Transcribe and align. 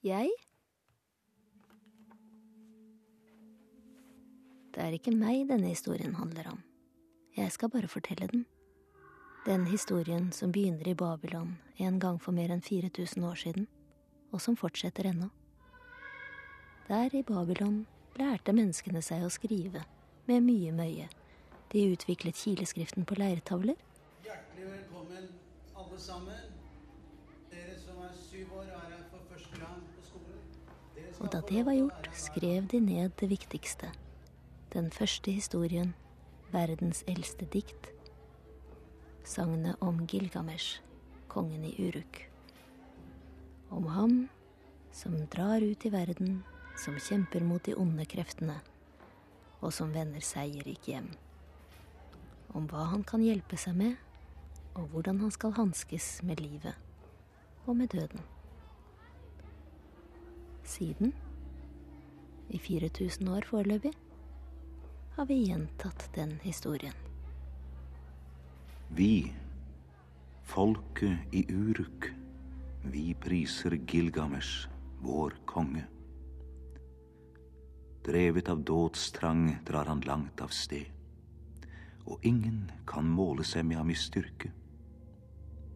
Jeg? 0.00 0.30
Det 4.72 4.80
er 4.80 4.94
ikke 4.96 5.12
meg 5.12 5.42
denne 5.50 5.68
historien 5.74 6.14
handler 6.16 6.46
om. 6.54 6.62
Jeg 7.36 7.52
skal 7.52 7.68
bare 7.68 7.88
fortelle 7.88 8.30
den. 8.30 8.46
Den 9.44 9.66
historien 9.68 10.30
som 10.32 10.54
begynner 10.56 10.88
i 10.88 10.94
Babylon 10.96 11.58
en 11.76 11.98
gang 12.00 12.16
for 12.16 12.32
mer 12.32 12.48
enn 12.48 12.64
4000 12.64 13.26
år 13.28 13.36
siden, 13.42 13.66
og 14.32 14.40
som 14.40 14.56
fortsetter 14.56 15.10
ennå. 15.10 15.28
Der 16.88 17.12
i 17.12 17.20
Babylon 17.22 17.82
lærte 18.16 18.56
menneskene 18.56 19.02
seg 19.04 19.26
å 19.26 19.28
skrive, 19.28 19.84
med 20.24 20.48
mye 20.48 20.72
møye. 20.72 21.10
De 21.74 21.84
utviklet 21.92 22.40
kileskriften 22.40 23.04
på 23.04 23.20
leirtavler. 23.20 23.76
Hjertelig 24.24 24.64
velkommen, 24.64 25.28
alle 25.76 26.00
sammen. 26.00 26.40
Dere 26.40 26.40
som 26.40 26.48
er 26.48 26.48
syv 26.48 27.36
år 27.36 27.39
og 31.20 31.28
da 31.32 31.40
det 31.48 31.66
var 31.66 31.76
gjort, 31.76 32.08
skrev 32.16 32.66
de 32.72 32.80
ned 32.80 33.10
det 33.20 33.28
viktigste. 33.30 33.90
Den 34.72 34.90
første 34.90 35.30
historien, 35.30 35.94
verdens 36.52 37.04
eldste 37.06 37.44
dikt. 37.44 37.90
Sagnet 39.24 39.76
om 39.80 40.06
Gilgamesh, 40.06 40.80
kongen 41.28 41.64
i 41.64 41.74
Uruk. 41.78 42.24
Om 43.70 43.86
ham 43.86 44.28
som 44.92 45.14
drar 45.30 45.60
ut 45.62 45.84
i 45.84 45.92
verden, 45.92 46.42
som 46.76 46.96
kjemper 46.98 47.44
mot 47.44 47.62
de 47.66 47.76
onde 47.76 48.06
kreftene, 48.08 48.56
og 49.60 49.72
som 49.72 49.92
vender 49.92 50.24
seierrik 50.24 50.88
hjem. 50.88 51.10
Om 52.54 52.66
hva 52.66 52.88
han 52.94 53.04
kan 53.04 53.22
hjelpe 53.22 53.60
seg 53.60 53.76
med, 53.76 53.98
og 54.74 54.88
hvordan 54.88 55.20
han 55.20 55.30
skal 55.30 55.52
hanskes 55.52 56.22
med 56.24 56.40
livet 56.40 56.89
og 57.66 57.76
med 57.76 57.88
døden. 57.88 58.20
Siden 60.64 61.14
i 62.48 62.58
4000 62.58 63.28
år 63.28 63.46
foreløpig 63.46 63.92
har 65.16 65.26
vi 65.26 65.36
gjentatt 65.46 66.08
den 66.14 66.38
historien. 66.42 66.94
Vi, 68.88 69.32
folket 70.42 71.32
i 71.32 71.44
Uruk, 71.52 72.10
vi 72.82 73.14
priser 73.14 73.76
Gilgamesh, 73.86 74.68
vår 75.00 75.36
konge. 75.46 75.84
Drevet 78.06 78.48
av 78.48 78.64
dådstrang 78.64 79.58
drar 79.66 79.84
han 79.84 80.00
langt 80.00 80.40
av 80.40 80.48
sted, 80.48 80.86
og 82.06 82.24
ingen 82.26 82.70
kan 82.86 83.06
måle 83.06 83.44
seg 83.44 83.66
med 83.68 83.82
ham 83.82 83.90
i 83.92 83.98
styrke. 83.98 84.50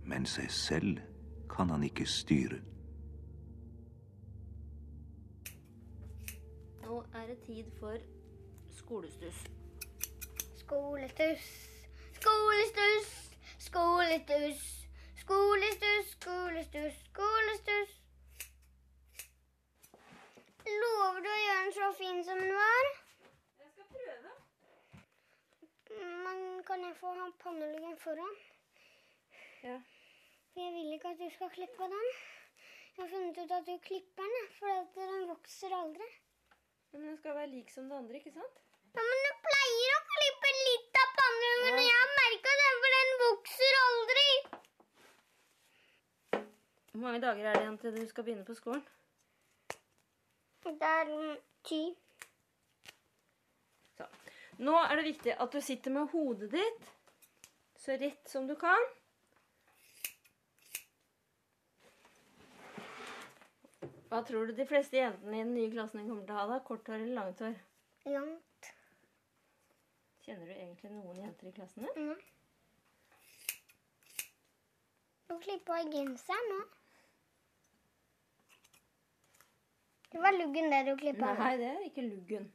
Men 0.05 0.27
seg 0.27 0.50
selv 0.50 1.02
kan 1.50 1.70
han 1.70 1.84
ikke 1.84 2.06
styre. 2.06 2.60
Nå 6.84 7.02
er 7.14 7.26
det 7.26 7.38
tid 7.46 7.64
for 7.80 7.96
skolestuss. 8.76 9.44
Skolestuss, 10.62 11.50
skolestuss, 12.20 13.12
skolestuss. 13.58 14.74
Skolestuss, 15.24 16.10
skolestuss, 16.10 16.96
skolestuss. 17.08 17.92
Lover 20.66 21.22
du 21.24 21.28
å 21.30 21.38
gjøre 21.38 21.62
den 21.62 21.72
så 21.76 21.88
fin 21.96 22.18
som 22.26 22.42
den 22.42 22.52
var? 22.52 22.90
Jeg 23.62 23.70
skal 23.70 23.88
prøve. 23.94 24.34
Men 26.26 26.44
kan 26.68 26.84
jeg 26.84 26.92
få 27.00 27.14
ha 27.22 27.30
panneluggen 27.40 27.96
foran? 28.04 28.36
Ja. 29.64 29.78
For 30.55 30.62
jeg 30.62 30.72
vil 30.72 30.92
ikke 30.94 31.10
at 31.10 31.19
du 31.19 31.30
skal 31.34 31.48
klippe 31.50 31.86
den. 31.91 32.10
Jeg 32.97 33.02
har 33.02 33.08
funnet 33.10 33.38
ut 33.42 33.52
at 33.56 33.64
du 33.66 33.78
klipper 33.83 34.28
den, 34.34 34.44
for 34.58 35.00
den 35.00 35.24
vokser 35.27 35.72
aldri. 35.74 36.06
Men 36.92 37.08
den 37.08 37.17
skal 37.18 37.34
være 37.34 37.51
lik 37.51 37.73
som 37.74 37.89
det 37.90 37.96
andre, 37.96 38.20
ikke 38.20 38.30
sant? 38.36 38.61
Ja, 38.95 39.02
men 39.08 39.24
du 39.27 39.33
pleier 39.48 39.96
å 39.96 40.05
klippe 40.12 40.52
litt 40.61 41.01
av 41.02 41.17
panneluggen, 41.18 41.80
og 41.80 41.89
jeg 41.89 41.98
har 41.98 42.14
merka 42.20 42.55
det, 42.61 42.70
for 42.84 42.96
den 42.96 43.12
vokser 43.24 43.80
aldri. 43.80 44.28
Hvor 46.92 47.02
mange 47.08 47.24
dager 47.27 47.51
er 47.51 47.58
det 47.58 47.67
igjen 47.67 47.83
til 47.83 47.98
du 47.98 48.07
skal 48.14 48.30
begynne 48.30 48.46
på 48.46 48.61
skolen? 48.62 48.89
Det 50.70 50.90
er 50.95 51.14
ti. 51.67 51.84
Så. 53.98 54.07
Nå 54.62 54.78
er 54.86 55.01
det 55.01 55.11
viktig 55.11 55.34
at 55.34 55.51
du 55.51 55.64
sitter 55.73 55.98
med 55.98 56.14
hodet 56.14 56.55
ditt 56.55 56.92
så 57.74 57.98
rett 57.98 58.30
som 58.30 58.46
du 58.46 58.55
kan. 58.55 58.95
Hva 64.14 64.20
tror 64.23 64.47
du 64.47 64.52
de 64.55 64.63
fleste 64.63 64.95
jentene 64.95 65.35
i 65.35 65.42
den 65.42 65.57
nye 65.57 65.70
klassen 65.73 66.05
kommer 66.07 66.23
til 66.23 66.36
å 66.36 66.39
ha? 66.39 66.42
da? 66.47 66.57
Kort 66.63 66.86
hår 66.86 67.01
eller 67.01 67.17
langt 67.17 67.41
hår? 67.42 67.57
Langt. 68.14 68.69
Kjenner 70.23 70.47
du 70.47 70.52
egentlig 70.55 70.91
noen 70.92 71.19
jenter 71.19 71.48
i 71.51 71.55
klassen 71.57 71.83
din? 71.83 71.97
Mm. 71.98 72.20
Du 75.27 75.35
klippa 75.42 75.80
i 75.83 75.91
genseren 75.91 76.47
nå. 76.52 76.61
Det 80.14 80.23
var 80.23 80.39
luggen 80.39 80.70
det 80.70 80.83
du 80.86 80.95
klippa. 81.02 81.35
Nei, 81.42 81.52
det 81.58 81.75
er 81.75 81.83
ikke 81.91 82.07
luggen. 82.07 82.46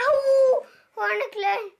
Au! 0.00 0.14
Hårene 0.96 1.34
klør. 1.36 1.74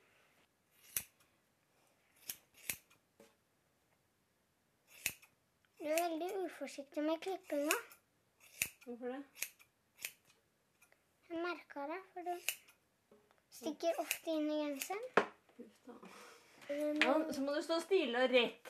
Du 5.86 5.90
er 5.92 6.02
veldig 6.02 6.28
uforsiktig 6.44 7.02
med 7.02 7.18
klippinga. 7.22 7.76
Hvorfor 8.84 9.06
det? 9.06 9.24
Jeg 11.28 11.38
merka 11.42 11.80
det, 11.90 11.98
for 12.14 12.20
du 12.26 12.34
stikker 13.58 13.92
ofte 14.02 14.30
inn 14.34 14.48
i 14.50 14.56
genseren. 14.64 15.06
Ja, 17.04 17.12
så 17.30 17.40
må 17.46 17.50
du 17.54 17.62
stå 17.62 17.76
stille 17.84 18.16
og 18.24 18.30
rett. 18.34 18.64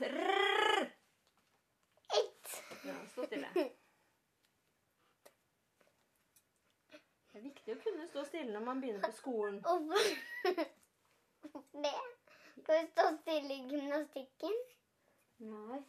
Ett. 2.20 2.46
Ja, 2.84 2.96
stå 3.14 3.20
stille. 3.30 3.48
Det 7.32 7.36
er 7.40 7.48
viktig 7.48 7.70
å 7.78 7.82
kunne 7.88 8.04
stå 8.12 8.20
stille 8.28 8.52
når 8.52 8.62
man 8.68 8.76
begynner 8.84 9.02
på 9.08 9.16
skolen. 9.16 9.56
Hvorfor 9.64 11.64
det? 11.88 11.96
Skal 12.60 12.84
du 12.84 12.88
stå 12.92 13.04
stille 13.24 13.52
i 13.56 13.64
gymnastikken? 13.72 14.54
Nei. 15.48 15.80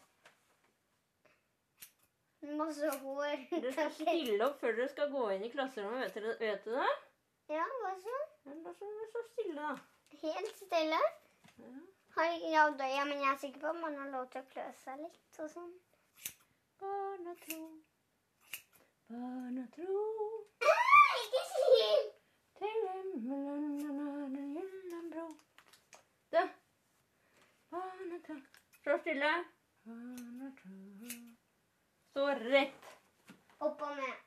Masse 2.41 2.89
hår. 3.01 3.37
Dere 3.51 3.71
skal 3.73 3.91
stille 3.97 4.45
opp 4.45 4.59
før 4.61 4.75
dere 4.77 4.89
skal 4.91 5.09
gå 5.11 5.23
inn 5.35 5.45
i 5.47 5.51
klasserommet. 5.53 6.03
Vet, 6.05 6.13
dere, 6.23 6.35
vet 6.41 6.65
du 6.65 6.71
det? 6.75 6.91
Ja, 7.55 7.65
hva 7.81 7.93
så? 8.03 8.17
Ja, 8.45 8.53
Da 8.65 8.73
så 8.77 8.89
dere 8.99 9.23
stille, 9.31 9.55
da. 9.61 9.71
Helt 10.21 10.59
stille? 10.61 10.99
Har, 12.17 12.31
ja, 12.51 12.63
da, 12.77 12.85
ja, 12.89 13.03
men 13.05 13.19
jeg 13.21 13.31
er 13.31 13.37
sikker 13.41 13.59
på 13.63 13.71
at 13.73 13.81
man 13.81 13.97
har 13.97 14.09
lov 14.13 14.29
til 14.33 14.41
å 14.41 14.49
klø 14.53 14.65
seg 14.83 15.01
litt 15.01 15.41
og 15.43 15.49
sånn. 15.53 15.73
Barnetro, 16.77 17.59
barnetro 19.09 19.97
Ah, 20.61 21.15
Ikke 21.23 21.41
si! 21.49 21.89
til 22.57 22.79
himmelen 22.93 23.65
er 23.81 24.37
gylne 24.53 25.01
bro. 25.13 25.27
Du, 26.33 26.41
barnetro 27.73 28.37
Stå 28.79 28.97
stille. 29.01 29.33
Barnetro. 29.85 30.77
Stå 30.77 30.96
rett. 32.41 32.83
Opp 33.59 33.81
og 33.81 33.95
ned. 33.97 34.17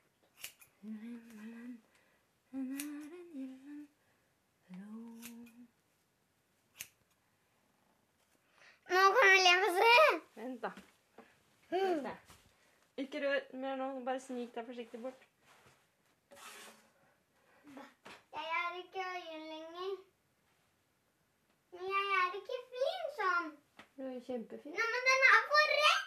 Nå 8.91 9.01
kan 9.15 9.27
du 9.31 9.37
le 9.47 9.53
og 9.55 9.71
se. 9.79 9.95
Vent, 10.41 10.63
da. 10.63 10.71
Vent 11.71 12.05
da. 12.05 12.15
Ikke 12.99 13.23
rør 13.23 13.41
mer 13.63 13.75
nå. 13.81 13.87
Bare 14.07 14.21
snik 14.21 14.51
deg 14.55 14.67
forsiktig 14.67 15.01
bort. 15.05 15.21
Jeg 18.35 18.47
er 18.59 18.71
ikke 18.83 19.01
øyen 19.15 19.45
lenger. 19.53 19.93
Men 21.73 21.83
jeg 21.95 22.05
er 22.19 22.29
ikke 22.41 22.59
fin 22.75 23.07
sånn. 23.21 23.49
Du 23.97 24.01
er 24.03 24.13
jo 24.17 24.21
kjempefin. 24.27 24.75
Nei, 24.75 24.87
men 24.95 25.01
den 25.09 25.21
er 25.31 25.43
for 25.53 25.65
rett. 25.79 26.07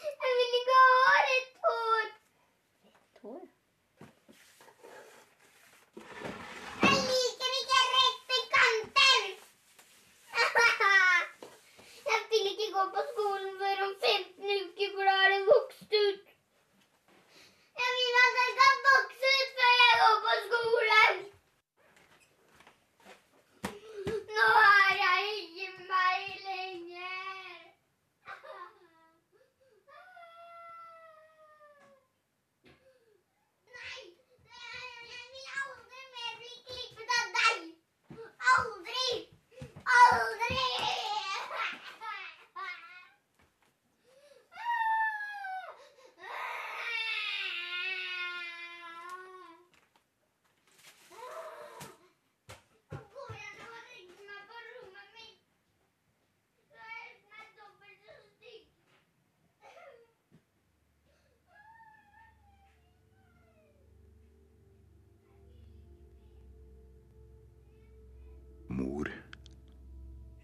Jeg 0.00 0.30
vil 0.38 0.52
ikke 0.58 0.76
ha 0.80 0.86
rett 1.28 1.54
hår. 1.64 2.06
Tår. 3.20 3.42
Jeg 6.82 6.96
liker 7.10 7.52
ikke 7.60 7.80
rette 7.94 8.38
kanter. 8.54 9.22
Jeg 12.10 12.20
vil 12.30 12.46
ikke 12.52 12.68
gå 12.76 12.82
på 12.96 13.00
skolen 13.12 13.52
før 13.62 13.76
om 13.86 13.92
15 14.06 14.50
uker, 14.60 14.88
for 14.94 15.02
da 15.10 15.14
er 15.24 15.30
det 15.34 15.42
vokst 15.50 15.90
ut. 16.04 16.24
Jeg 17.80 17.90
vil 17.96 18.14
at 18.22 18.32
det 18.38 18.48
skal 18.54 18.74
vokse 18.88 19.26
ut 19.40 19.50
før 19.58 19.72
jeg 19.82 19.94
går 20.02 20.16
på 20.26 20.32
skolen. 20.46 21.16
Nå 24.36 24.48
er 24.64 24.92
jeg 25.04 25.20
ikke 25.42 25.68
meg 25.90 26.20
lenger. 26.46 27.00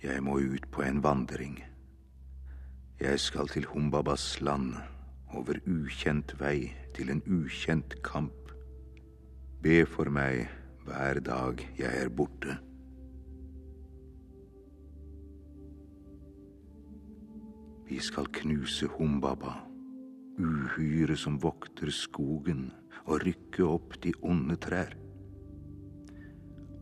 Jeg 0.07 0.23
må 0.23 0.37
ut 0.39 0.67
på 0.71 0.85
en 0.87 1.01
vandring. 1.03 1.57
Jeg 3.01 3.19
skal 3.19 3.49
til 3.51 3.65
Humbabas 3.67 4.37
land, 4.41 4.77
over 5.35 5.59
ukjent 5.67 6.37
vei, 6.39 6.71
til 6.95 7.11
en 7.11 7.23
ukjent 7.27 7.97
kamp. 8.07 8.53
Be 9.65 9.81
for 9.91 10.07
meg 10.15 10.45
hver 10.87 11.19
dag 11.27 11.65
jeg 11.81 12.05
er 12.05 12.13
borte. 12.21 12.55
Vi 17.91 17.99
skal 17.99 18.31
knuse 18.39 18.87
Humbaba, 18.95 19.59
uhyret 20.39 21.19
som 21.19 21.43
vokter 21.43 21.91
skogen, 21.91 22.69
og 23.11 23.27
rykke 23.27 23.67
opp 23.67 23.99
de 24.07 24.15
onde 24.23 24.55
trær. 24.63 24.95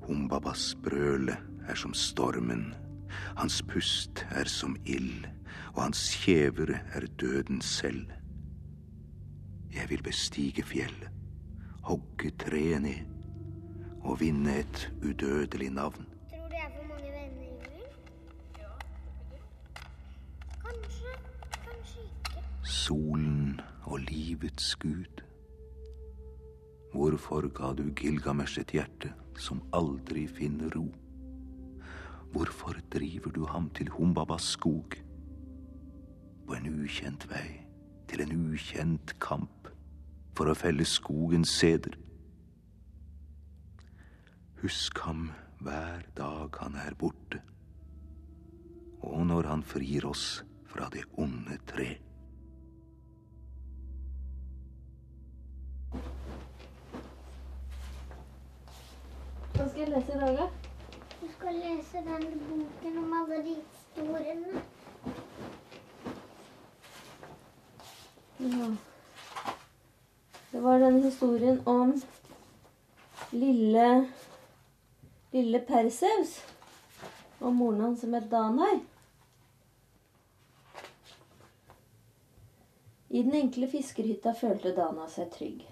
Humbabas 0.05 0.75
brøle 0.85 1.41
er 1.65 1.79
som 1.81 1.97
stormen, 1.97 2.75
hans 3.37 3.63
pust 3.63 4.27
er 4.31 4.45
som 4.51 4.77
ild, 4.87 5.25
og 5.75 5.83
hans 5.83 6.15
kjever 6.25 6.75
er 6.95 7.07
døden 7.21 7.61
selv. 7.61 8.07
Jeg 9.75 9.91
vil 9.91 10.03
bestige 10.03 10.63
fjellet, 10.63 11.11
hogge 11.83 12.31
treet 12.39 12.83
ned 12.83 13.15
og 14.05 14.21
vinne 14.21 14.59
et 14.59 14.93
udødelig 15.03 15.71
navn. 15.71 16.07
Tror 16.31 16.49
du 16.49 16.55
jeg 16.55 16.71
får 16.77 16.89
mange 16.89 17.11
venner, 17.13 17.43
i 17.43 17.49
Ingrid? 17.49 17.85
Kanskje, 20.65 21.15
kanskje 21.65 22.03
ikke. 22.03 22.45
Solen 22.65 23.61
og 23.83 23.99
livets 23.99 24.77
gud. 24.77 25.23
Hvorfor 26.93 27.49
ga 27.49 27.73
du 27.75 27.89
Gilgamesh 27.97 28.61
et 28.61 28.71
hjerte 28.71 29.13
som 29.39 29.63
aldri 29.73 30.29
finner 30.31 30.71
ro? 30.77 30.87
Hvorfor 32.35 32.75
driver 32.93 33.31
du 33.31 33.47
ham 33.47 33.71
til 33.71 33.89
Humbabas 33.89 34.43
skog? 34.43 34.97
På 36.47 36.57
en 36.57 36.67
ukjent 36.83 37.29
vei, 37.31 37.61
til 38.11 38.25
en 38.25 38.33
ukjent 38.51 39.15
kamp, 39.23 39.69
for 40.35 40.51
å 40.51 40.57
felle 40.59 40.83
skogens 40.83 41.53
seder. 41.61 41.95
Husk 44.65 44.99
ham 45.07 45.29
hver 45.63 46.03
dag 46.19 46.59
han 46.59 46.75
er 46.83 46.99
borte, 46.99 47.39
og 48.99 49.23
når 49.31 49.53
han 49.53 49.63
frir 49.63 50.11
oss 50.11 50.43
fra 50.67 50.91
det 50.91 51.07
onde 51.15 51.63
tre. 51.71 51.89
Hva 59.55 59.71
skal 59.71 59.85
jeg 59.87 59.93
lese 59.95 60.19
i 60.19 60.23
dag, 60.27 60.39
da? 60.43 60.64
Skal 61.45 61.57
lese 61.61 61.97
den 61.97 62.23
boken 62.49 62.99
om 62.99 63.13
alle 63.13 63.37
de 63.45 63.55
historiene. 63.55 64.63
Ja. 68.39 68.77
Det 70.53 70.61
var 70.61 70.79
den 70.79 71.03
historien 71.03 71.61
om 71.69 71.93
lille 73.31 74.09
lille 75.33 75.61
Perseus 75.69 76.35
og 77.41 77.53
moren 77.53 77.81
hans 77.81 78.01
som 78.01 78.17
het 78.17 78.31
Danar. 78.31 78.81
I 83.11 83.23
den 83.23 83.35
enkle 83.45 83.69
fiskerhytta 83.69 84.33
følte 84.41 84.73
Dana 84.77 85.13
seg 85.13 85.29
trygg. 85.37 85.67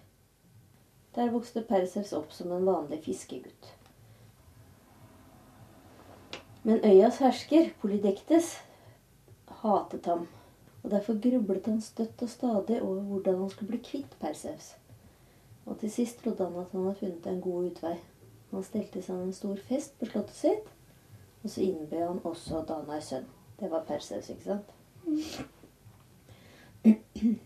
Der 1.16 1.32
vokste 1.32 1.64
Perseus 1.64 2.12
opp 2.12 2.32
som 2.32 2.52
en 2.52 2.68
vanlig 2.68 3.06
fiskegutt. 3.08 3.78
Men 6.62 6.84
øyas 6.86 7.18
hersker, 7.18 7.72
Polydektes, 7.80 8.54
hatet 9.62 10.06
ham 10.06 10.28
og 10.82 10.90
derfor 10.90 11.30
grublet 11.30 11.66
han 11.66 11.80
støtt 11.80 12.22
og 12.22 12.28
stadig 12.28 12.82
over 12.82 13.00
hvordan 13.00 13.38
han 13.38 13.50
skulle 13.50 13.68
bli 13.68 13.78
kvitt 13.90 14.16
Perseus. 14.20 14.76
Og 15.66 15.78
til 15.78 15.90
sist 15.90 16.18
trodde 16.22 16.44
han 16.44 16.60
at 16.60 16.70
han 16.72 16.80
hadde 16.82 16.94
funnet 16.94 17.26
en 17.26 17.40
god 17.40 17.66
utvei. 17.70 17.94
Han 18.50 18.62
stelte 18.66 19.02
seg 19.02 19.20
en 19.22 19.32
stor 19.32 19.60
fest 19.68 19.94
på 19.98 20.08
slottet 20.10 20.36
sitt, 20.36 20.72
og 21.42 21.50
så 21.50 21.62
innbød 21.62 22.06
han 22.06 22.20
også 22.24 22.64
Danais 22.68 23.04
sønn. 23.12 23.28
Det 23.60 23.70
var 23.70 23.84
Perseus, 23.86 24.30
ikke 24.30 24.44
sant? 24.44 24.74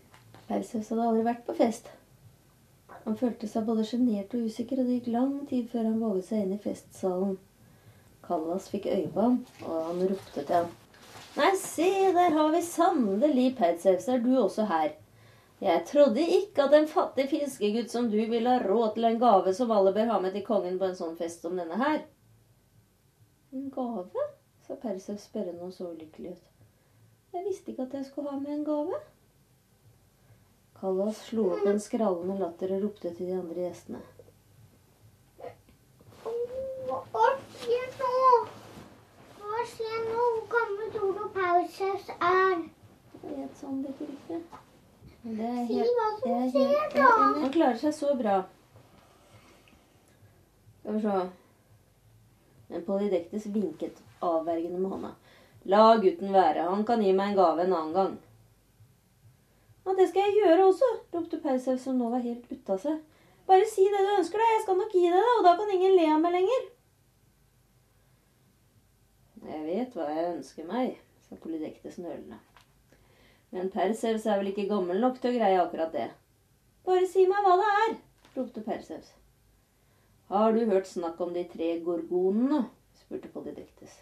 Perseus 0.47 0.89
hadde 0.89 1.07
aldri 1.07 1.23
vært 1.29 1.45
på 1.45 1.53
fest. 1.57 1.91
Han 3.05 3.17
følte 3.17 3.47
seg 3.47 3.65
både 3.69 3.85
sjenert 3.85 4.33
og 4.33 4.49
usikker, 4.49 4.81
og 4.81 4.89
det 4.89 4.97
gikk 4.97 5.13
lang 5.13 5.37
tid 5.47 5.69
før 5.71 5.85
han 5.91 6.01
våget 6.01 6.25
seg 6.31 6.43
inn 6.43 6.57
i 6.57 6.63
festsalen. 6.63 7.37
Kallas 8.27 8.69
fikk 8.69 8.85
øye 8.91 9.09
på 9.13 9.21
ham, 9.21 9.39
og 9.63 9.83
han 9.89 10.05
ropte 10.11 10.43
til 10.43 10.55
ham. 10.55 10.71
Nei, 11.37 11.51
se, 11.61 11.89
der 12.15 12.33
har 12.33 12.49
vi 12.51 12.61
sannelig 12.65 13.51
Perseus, 13.57 14.07
er 14.07 14.23
du 14.23 14.31
også 14.41 14.65
her. 14.67 14.95
Jeg 15.61 15.83
trodde 15.89 16.21
ikke 16.21 16.67
at 16.67 16.73
en 16.77 16.87
fattig 16.87 17.29
fiskegutt 17.29 17.91
som 17.91 18.09
du 18.11 18.17
ville 18.17 18.49
ha 18.49 18.61
råd 18.61 18.93
til 18.93 19.07
en 19.09 19.19
gave 19.21 19.53
som 19.53 19.71
alle 19.73 19.93
bør 19.93 20.11
ha 20.11 20.19
med 20.21 20.35
til 20.37 20.45
kongen 20.45 20.77
på 20.77 20.89
en 20.89 20.97
sånn 20.97 21.15
fest 21.17 21.45
som 21.45 21.57
denne 21.57 21.79
her. 21.81 22.03
En 23.53 23.69
gave? 23.73 24.27
sa 24.67 24.75
Perseus 24.75 25.29
spørrende 25.29 25.63
og 25.63 25.73
så 25.73 25.87
ulykkelig 25.93 26.35
ut. 26.35 26.43
Jeg 27.33 27.45
visste 27.45 27.71
ikke 27.71 27.87
at 27.87 27.95
jeg 27.97 28.05
skulle 28.09 28.33
ha 28.33 28.39
med 28.41 28.53
en 28.53 28.65
gave. 28.67 28.99
Kallas 30.81 31.23
slo 31.29 31.47
opp 31.55 31.65
en 31.65 31.81
skrallende 31.81 32.37
latter 32.41 32.75
og 32.75 32.83
ropte 32.85 33.13
til 33.13 33.31
de 33.31 33.39
andre 33.39 33.65
gjestene. 33.65 34.03
Skjer 37.67 37.87
nå? 37.99 38.27
Hva 39.37 39.63
skjer 39.67 40.03
nå? 40.07 40.25
Hvor 40.25 40.43
gammel 40.53 40.91
tror 40.93 41.15
du 41.17 41.23
Perseus 41.35 42.11
er? 42.15 42.61
Jeg 43.23 43.33
vet 43.39 43.57
sånn 43.59 43.81
det 43.83 43.91
ikke 44.05 44.37
Det 45.23 45.49
er 45.49 45.65
Si 45.67 45.79
hva 45.81 46.05
som 46.19 46.35
er 46.35 46.45
skjer, 46.53 46.85
da. 46.93 47.07
Han 47.41 47.51
klarer 47.51 47.81
seg 47.81 47.95
så 47.97 48.13
bra. 48.21 48.37
Skal 50.77 50.95
vi 50.95 51.01
se. 51.03 51.17
Men 52.69 52.85
Polydektes 52.87 53.49
vinket 53.57 53.99
avvergende 54.23 54.79
med 54.79 54.95
hånda. 54.95 55.11
La 55.67 55.83
gutten 56.05 56.31
være, 56.37 56.69
han 56.71 56.87
kan 56.87 57.03
gi 57.03 57.11
meg 57.19 57.33
en 57.33 57.37
gave 57.41 57.65
en 57.65 57.75
annen 57.81 57.93
gang. 57.99 58.15
Ja, 59.83 59.97
det 59.99 60.07
skal 60.13 60.29
jeg 60.29 60.39
gjøre 60.39 60.69
også, 60.69 60.93
ropte 61.17 61.41
Pausaus, 61.43 61.83
som 61.83 61.99
nå 61.99 62.13
var 62.15 62.23
helt 62.23 62.47
ute 62.47 62.79
av 62.79 62.79
seg. 62.87 63.03
Bare 63.51 63.67
si 63.67 63.91
det 63.91 64.07
du 64.07 64.15
ønsker 64.21 64.39
deg, 64.39 64.55
jeg 64.55 64.65
skal 64.69 64.81
nok 64.85 64.95
gi 64.95 65.05
deg 65.09 65.19
det, 65.19 65.35
og 65.35 65.45
da 65.49 65.55
kan 65.59 65.75
ingen 65.75 65.99
le 65.99 66.09
av 66.15 66.23
meg 66.23 66.39
lenger. 66.39 66.67
Jeg 69.45 69.63
vet 69.67 69.93
hva 69.95 70.07
jeg 70.09 70.31
ønsker 70.35 70.69
meg, 70.69 70.97
sa 71.27 71.37
Polydektes 71.41 71.99
nølende. 72.01 72.39
Men 73.53 73.69
Perseus 73.71 74.25
er 74.25 74.41
vel 74.41 74.51
ikke 74.51 74.67
gammel 74.71 74.99
nok 75.03 75.21
til 75.21 75.31
å 75.31 75.37
greie 75.37 75.61
akkurat 75.61 75.93
det. 75.93 76.09
Bare 76.87 77.05
si 77.07 77.27
meg 77.29 77.45
hva 77.45 77.55
det 77.61 77.69
er, 77.83 77.95
ropte 78.35 78.63
Perseus. 78.65 79.13
Har 80.31 80.51
du 80.55 80.65
hørt 80.67 80.89
snakk 80.89 81.21
om 81.23 81.31
de 81.35 81.45
tre 81.47 81.77
gorgonene? 81.85 82.65
spurte 82.97 83.29
Polydektes. 83.31 84.01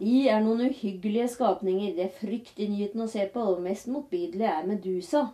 De 0.00 0.28
er 0.32 0.40
noen 0.40 0.70
uhyggelige 0.70 1.26
skapninger. 1.34 1.92
De 1.96 2.06
er 2.06 2.14
fryktinngytende 2.16 3.04
å 3.04 3.12
se 3.12 3.26
på, 3.34 3.42
og 3.52 3.60
mest 3.66 3.90
motbydelige 3.92 4.54
er 4.54 4.68
Medusa, 4.68 5.26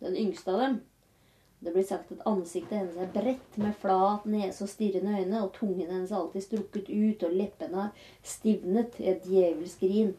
den 0.00 0.16
yngste 0.16 0.54
av 0.54 0.62
dem. 0.62 0.78
Det 1.64 1.72
blir 1.72 1.86
sagt 1.88 2.10
at 2.12 2.26
ansiktet 2.28 2.76
hennes 2.76 2.96
er 3.00 3.08
bredt 3.14 3.54
med 3.56 3.72
flat 3.80 4.26
nese 4.28 4.66
og 4.66 4.68
stirrende 4.68 5.16
øyne, 5.16 5.38
og 5.40 5.54
tungen 5.56 5.88
hennes 5.88 6.10
er 6.12 6.18
alltid 6.18 6.44
strukket 6.44 6.90
ut, 6.92 7.24
og 7.24 7.38
leppene 7.38 7.86
har 7.86 8.10
stivnet 8.20 8.98
i 9.00 9.08
et 9.14 9.24
djevelsk 9.24 9.80
grin. 9.80 10.12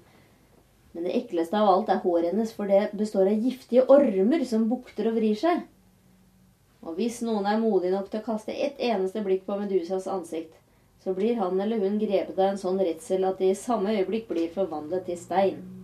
Men 0.96 1.06
det 1.06 1.14
ekleste 1.20 1.60
av 1.60 1.70
alt 1.70 1.92
er 1.94 2.02
håret 2.02 2.32
hennes, 2.32 2.56
for 2.56 2.72
det 2.72 2.98
består 2.98 3.30
av 3.30 3.46
giftige 3.46 3.86
ormer 3.94 4.46
som 4.50 4.66
bukter 4.72 5.12
og 5.12 5.20
vrir 5.20 5.38
seg. 5.38 5.62
Og 6.82 6.98
hvis 6.98 7.22
noen 7.26 7.46
er 7.50 7.62
modig 7.62 7.94
nok 7.94 8.10
til 8.10 8.24
å 8.24 8.28
kaste 8.32 8.54
et 8.54 8.82
eneste 8.82 9.22
blikk 9.26 9.46
på 9.46 9.60
Medusas 9.62 10.10
ansikt, 10.10 10.58
så 11.04 11.14
blir 11.14 11.38
han 11.38 11.62
eller 11.62 11.78
hun 11.78 12.02
grepet 12.02 12.40
av 12.40 12.56
en 12.56 12.62
sånn 12.62 12.82
redsel 12.82 13.30
at 13.30 13.38
de 13.38 13.54
i 13.54 13.58
samme 13.58 13.94
øyeblikk 13.94 14.32
blir 14.32 14.50
forvandlet 14.54 15.06
til 15.06 15.22
stein. 15.22 15.75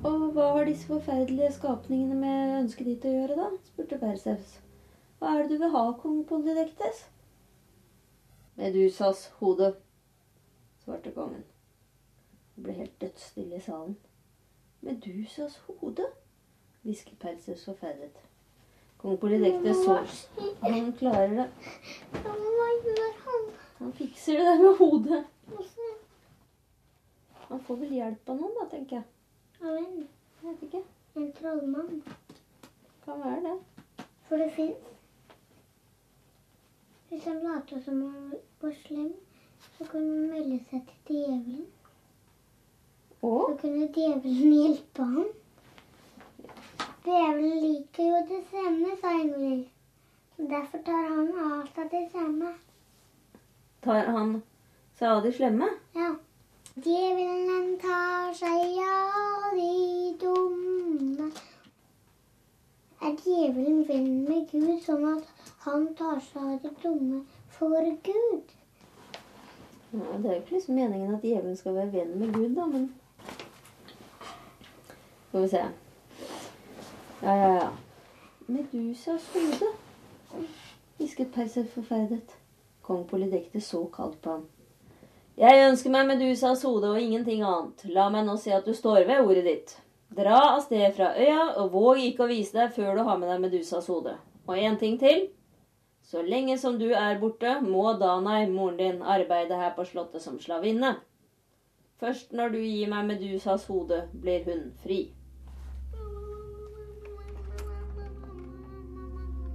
Og 0.00 0.30
hva 0.32 0.44
har 0.54 0.64
disse 0.64 0.86
forferdelige 0.88 1.52
skapningene 1.52 2.16
med 2.16 2.52
ønsket 2.62 2.86
ditt 2.88 3.02
å 3.04 3.10
gjøre, 3.12 3.34
da? 3.36 3.48
spurte 3.68 3.98
Perseus. 4.00 4.54
Hva 5.20 5.34
er 5.34 5.42
det 5.42 5.58
du 5.58 5.60
vil 5.60 5.74
ha, 5.74 5.82
kong 6.00 6.22
Polydektes? 6.28 7.02
Medusas 8.56 9.26
hode, 9.42 9.74
svarte 10.80 11.12
kongen. 11.12 11.44
Det 12.54 12.64
ble 12.64 12.78
helt 12.78 12.96
dødsstille 13.04 13.60
i 13.60 13.66
salen. 13.66 13.98
Medusas 14.80 15.60
hode? 15.66 16.08
hvisket 16.80 17.20
Perseus 17.20 17.68
forferdet. 17.68 18.24
Kong 19.04 19.20
Polydektes 19.20 19.84
så 19.84 20.00
Han 20.64 20.92
klarer 20.96 21.36
det. 21.42 21.48
Han 23.78 23.92
fikser 23.92 24.40
det 24.40 24.48
der 24.48 24.64
med 24.64 24.76
hodet. 24.80 25.24
Han 27.48 27.60
får 27.60 27.76
vel 27.76 27.96
hjelp 28.00 28.28
av 28.28 28.36
noen, 28.40 28.60
da, 28.62 28.70
tenker 28.72 29.02
jeg. 29.02 29.08
Av 29.62 29.76
en, 29.76 30.08
Jeg 30.42 30.50
vet 30.50 30.62
ikke. 30.62 30.82
en 31.16 31.32
trollmann. 31.32 32.02
Kan 33.04 33.20
være 33.24 33.40
det. 33.46 33.56
For 34.28 34.36
det 34.36 34.52
fins. 34.56 34.86
Hvis 37.08 37.24
han 37.24 37.40
later 37.42 37.80
som 37.84 38.00
han 38.02 38.32
var 38.60 38.72
slem, 38.86 39.12
så 39.78 39.84
kunne 39.84 40.14
han 40.14 40.30
melde 40.30 40.58
seg 40.70 40.86
til 41.06 41.16
djevelen. 41.16 41.66
Så 43.20 43.56
kunne 43.60 43.88
djevelen 43.96 44.54
hjelpe 44.54 45.02
ham. 45.02 45.28
Djevelen 47.04 47.58
liker 47.64 48.04
jo 48.12 48.22
det 48.30 48.40
samme, 48.50 48.94
sa 49.00 49.12
Ingvild. 49.18 49.66
Derfor 50.38 50.78
tar 50.86 51.08
han 51.08 51.32
alt 51.52 51.78
av 51.78 51.88
det 51.92 52.04
samme. 52.12 52.54
tar 53.82 54.04
han 54.14 54.42
seg 54.98 55.08
av 55.08 55.22
de 55.24 55.32
slemme? 55.32 55.68
Ja. 55.94 56.14
Djevelen 56.76 57.78
tar 57.82 58.32
seg 58.34 58.78
av 58.86 59.09
dumme. 60.20 61.30
Er 63.00 63.16
djevelen 63.24 63.82
venn 63.88 64.08
med 64.28 64.46
Gud, 64.52 64.78
sånn 64.84 65.06
at 65.14 65.52
han 65.64 65.90
tar 65.98 66.20
seg 66.24 66.42
av 66.42 66.56
de 66.64 66.72
dumme 66.82 67.22
for 67.56 67.92
Gud? 68.08 68.56
Ja, 69.90 70.18
det 70.22 70.30
er 70.30 70.34
jo 70.34 70.40
ikke 70.42 70.56
liksom 70.56 70.78
meningen 70.78 71.14
at 71.16 71.24
djevelen 71.26 71.56
skal 71.58 71.78
være 71.80 71.92
venn 71.98 72.18
med 72.20 72.34
Gud, 72.36 72.52
da, 72.56 72.66
men 72.70 72.90
Får 75.30 75.40
vi 75.40 75.48
se. 75.48 75.64
Ja, 77.22 77.34
ja, 77.34 77.50
ja. 77.54 77.68
Medusas 78.46 79.28
hode, 79.34 79.68
hvisket 80.96 81.30
Perseus 81.34 81.70
forferdet. 81.70 82.34
Kong 82.82 83.04
Polydekte 83.06 83.60
så 83.60 83.84
kaldt 83.94 84.18
på 84.22 84.30
ham. 84.30 84.48
Jeg 85.40 85.60
ønsker 85.70 85.88
meg 85.88 86.04
Medusas 86.04 86.60
hode 86.68 86.90
og 86.92 87.00
ingenting 87.00 87.40
annet. 87.40 87.86
La 87.88 88.10
meg 88.12 88.26
nå 88.26 88.34
se 88.36 88.52
at 88.52 88.66
du 88.68 88.74
står 88.76 89.06
ved 89.08 89.22
ordet 89.24 89.44
ditt. 89.46 89.70
Dra 90.12 90.36
av 90.50 90.58
sted 90.66 90.92
fra 90.92 91.14
øya, 91.16 91.54
og 91.62 91.70
våg 91.72 92.02
ikke 92.04 92.26
å 92.26 92.28
vise 92.28 92.52
deg 92.58 92.74
før 92.74 92.98
du 92.98 93.06
har 93.06 93.16
med 93.16 93.30
deg 93.32 93.40
Medusas 93.46 93.88
hode. 93.88 94.18
Og 94.44 94.58
en 94.58 94.76
ting 94.76 94.98
til. 95.00 95.30
Så 96.04 96.20
lenge 96.26 96.58
som 96.60 96.76
du 96.76 96.90
er 96.92 97.16
borte, 97.22 97.54
må 97.64 97.94
Danai, 97.96 98.50
moren 98.52 98.76
din, 98.76 99.00
arbeide 99.00 99.56
her 99.56 99.72
på 99.78 99.86
slottet 99.88 100.20
som 100.20 100.36
slavinne. 100.42 100.98
Først 102.04 102.36
når 102.36 102.52
du 102.52 102.60
gir 102.60 102.92
meg 102.92 103.08
Medusas 103.08 103.64
hode, 103.70 104.02
blir 104.12 104.44
hun 104.44 104.74
fri. 104.84 105.02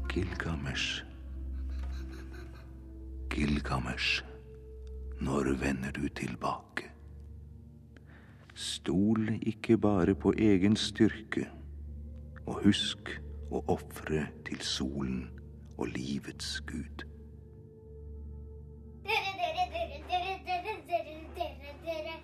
Gilgamesh. 0.09 1.03
Gilgamesh, 3.29 4.23
når 5.21 5.53
vender 5.59 5.91
du 5.91 6.07
tilbake? 6.07 6.91
Stol 8.55 9.39
ikke 9.41 9.77
bare 9.77 10.15
på 10.15 10.33
egen 10.37 10.75
styrke, 10.75 11.49
og 12.45 12.61
husk 12.63 13.11
å 13.51 13.63
ofre 13.67 14.27
til 14.45 14.61
solen 14.61 15.25
og 15.77 15.87
livets 15.87 16.61
gud. 16.61 17.05
Dere, 19.05 19.31
dere, 19.39 19.65
dere, 19.73 19.97
dere, 20.09 20.35
dere, 20.47 20.75
dere, 20.89 21.17
dere, 21.35 21.73
dere. 21.85 22.15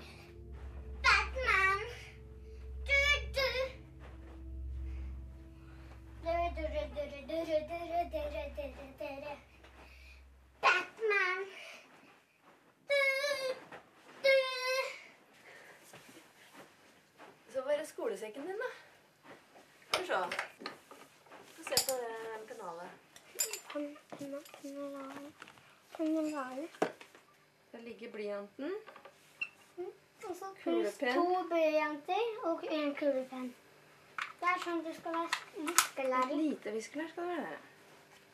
Batman! 1.05 1.83
Du, 2.88 3.01
du! 3.38 3.50
Dere, 6.24 6.48
dere, 6.57 6.83
dere, 6.95 7.19
dere, 7.29 7.60
dere, 7.69 8.01
dere, 8.13 8.43
dere, 8.55 8.88
dere. 9.00 9.36
Batman! 10.63 11.45
Du, 12.89 13.03
du! 14.25 14.38
Så 17.53 17.62
var 17.62 17.77
det 17.77 17.88
skolesekken 18.12 18.46
din, 18.46 18.58
da. 18.60 18.70
Skal 19.91 20.01
vi 20.01 20.08
se. 20.08 20.13
Få 21.56 21.63
se 21.63 21.75
på 21.88 21.94
den 22.01 22.48
pennalet. 22.48 22.89
Der 27.72 27.80
ligger 27.80 28.12
blyanten. 28.12 28.72
Og 30.30 30.36
så 30.36 30.46
Kulepenn. 30.63 31.13
to 31.13 31.44
blyanter 31.50 32.25
og 32.44 32.63
en 32.72 32.96
kulepenn. 32.96 33.53
Det 34.41 34.48
er 34.50 34.60
sånn 34.63 34.84
du 34.86 34.91
skal 34.94 35.13
være 35.13 35.30
Et 35.30 35.70
viskelærer. 35.70 36.36
lite 36.36 36.72
viskelær 36.75 37.08
skal 37.12 37.24
det 37.24 37.38
være. 37.38 37.58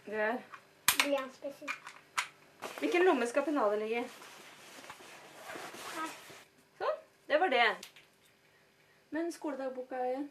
Der. 0.06 0.38
Blyantspesial. 1.04 1.70
Hvilken 2.80 3.06
lomme 3.06 3.28
skal 3.28 3.44
pennalet 3.46 3.80
ligge 3.80 4.02
i? 4.02 4.08
Sånn. 6.82 6.98
Det 7.28 7.40
var 7.40 7.48
det. 7.54 7.68
Men 9.28 9.34
skoledagboka 9.34 9.98
igjen? 10.06 10.30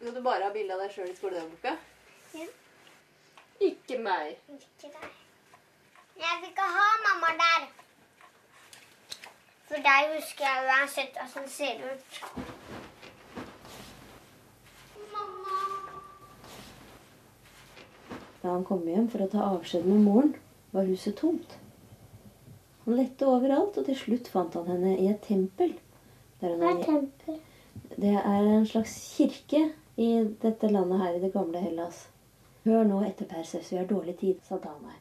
Når 0.00 0.10
du 0.12 0.18
bare 0.20 0.44
ha 0.44 0.50
bilde 0.52 0.74
av 0.74 0.82
deg 0.82 0.90
sjøl 0.92 1.08
i 1.08 1.14
skoledagboka? 1.16 1.72
Ja. 2.36 2.44
Ikke 3.64 3.96
meg. 4.04 4.34
Ikke 4.52 4.90
deg. 4.92 5.06
Jeg 6.20 6.42
vil 6.42 6.50
ikke 6.50 6.68
ha 6.74 6.84
mamma 7.06 7.32
der. 7.40 7.64
For 9.70 9.88
deg 9.88 10.12
husker 10.18 10.50
jeg 10.50 10.68
uansett 10.68 11.18
åssen 11.24 11.48
det 11.48 11.56
ser 11.56 11.80
ut. 11.88 12.22
Mamma. 15.16 15.58
Da 18.44 18.48
han 18.52 18.68
kom 18.68 18.84
hjem 18.84 19.08
for 19.08 19.24
å 19.24 19.34
ta 19.38 19.50
avskjed 19.56 19.88
med 19.88 20.10
moren, 20.12 20.36
var 20.76 20.92
huset 20.92 21.22
tomt. 21.24 21.56
Han 22.84 23.00
lette 23.00 23.36
overalt, 23.38 23.80
og 23.80 23.88
til 23.88 24.04
slutt 24.04 24.28
fant 24.28 24.60
han 24.60 24.76
henne 24.76 24.98
i 24.98 25.08
et 25.08 25.24
tempel. 25.24 25.80
Hva 26.40 26.48
er 26.48 26.84
hadde- 26.84 27.40
Det 27.96 28.14
er 28.14 28.58
en 28.58 28.66
slags 28.66 29.16
kirke 29.16 29.72
i 29.96 30.24
dette 30.42 30.68
landet 30.68 30.98
her 30.98 31.14
i 31.14 31.20
det 31.20 31.32
gamle 31.32 31.58
Hellas. 31.58 32.08
Hør 32.64 32.84
nå 32.84 33.02
etter, 33.06 33.24
Perseus, 33.24 33.70
vi 33.70 33.76
har 33.76 33.86
dårlig 33.86 34.16
tid, 34.18 34.34
sa 34.42 34.56
Danai. 34.56 34.96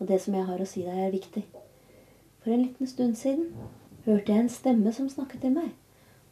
Og 0.00 0.08
det 0.08 0.20
som 0.20 0.34
jeg 0.34 0.44
har 0.44 0.58
å 0.58 0.66
si 0.66 0.82
deg, 0.82 0.98
er 0.98 1.10
viktig. 1.10 1.44
For 2.42 2.50
en 2.50 2.62
liten 2.62 2.86
stund 2.86 3.16
siden 3.16 3.52
hørte 4.04 4.32
jeg 4.32 4.40
en 4.40 4.48
stemme 4.48 4.92
som 4.92 5.08
snakket 5.08 5.40
til 5.40 5.50
meg. 5.50 5.70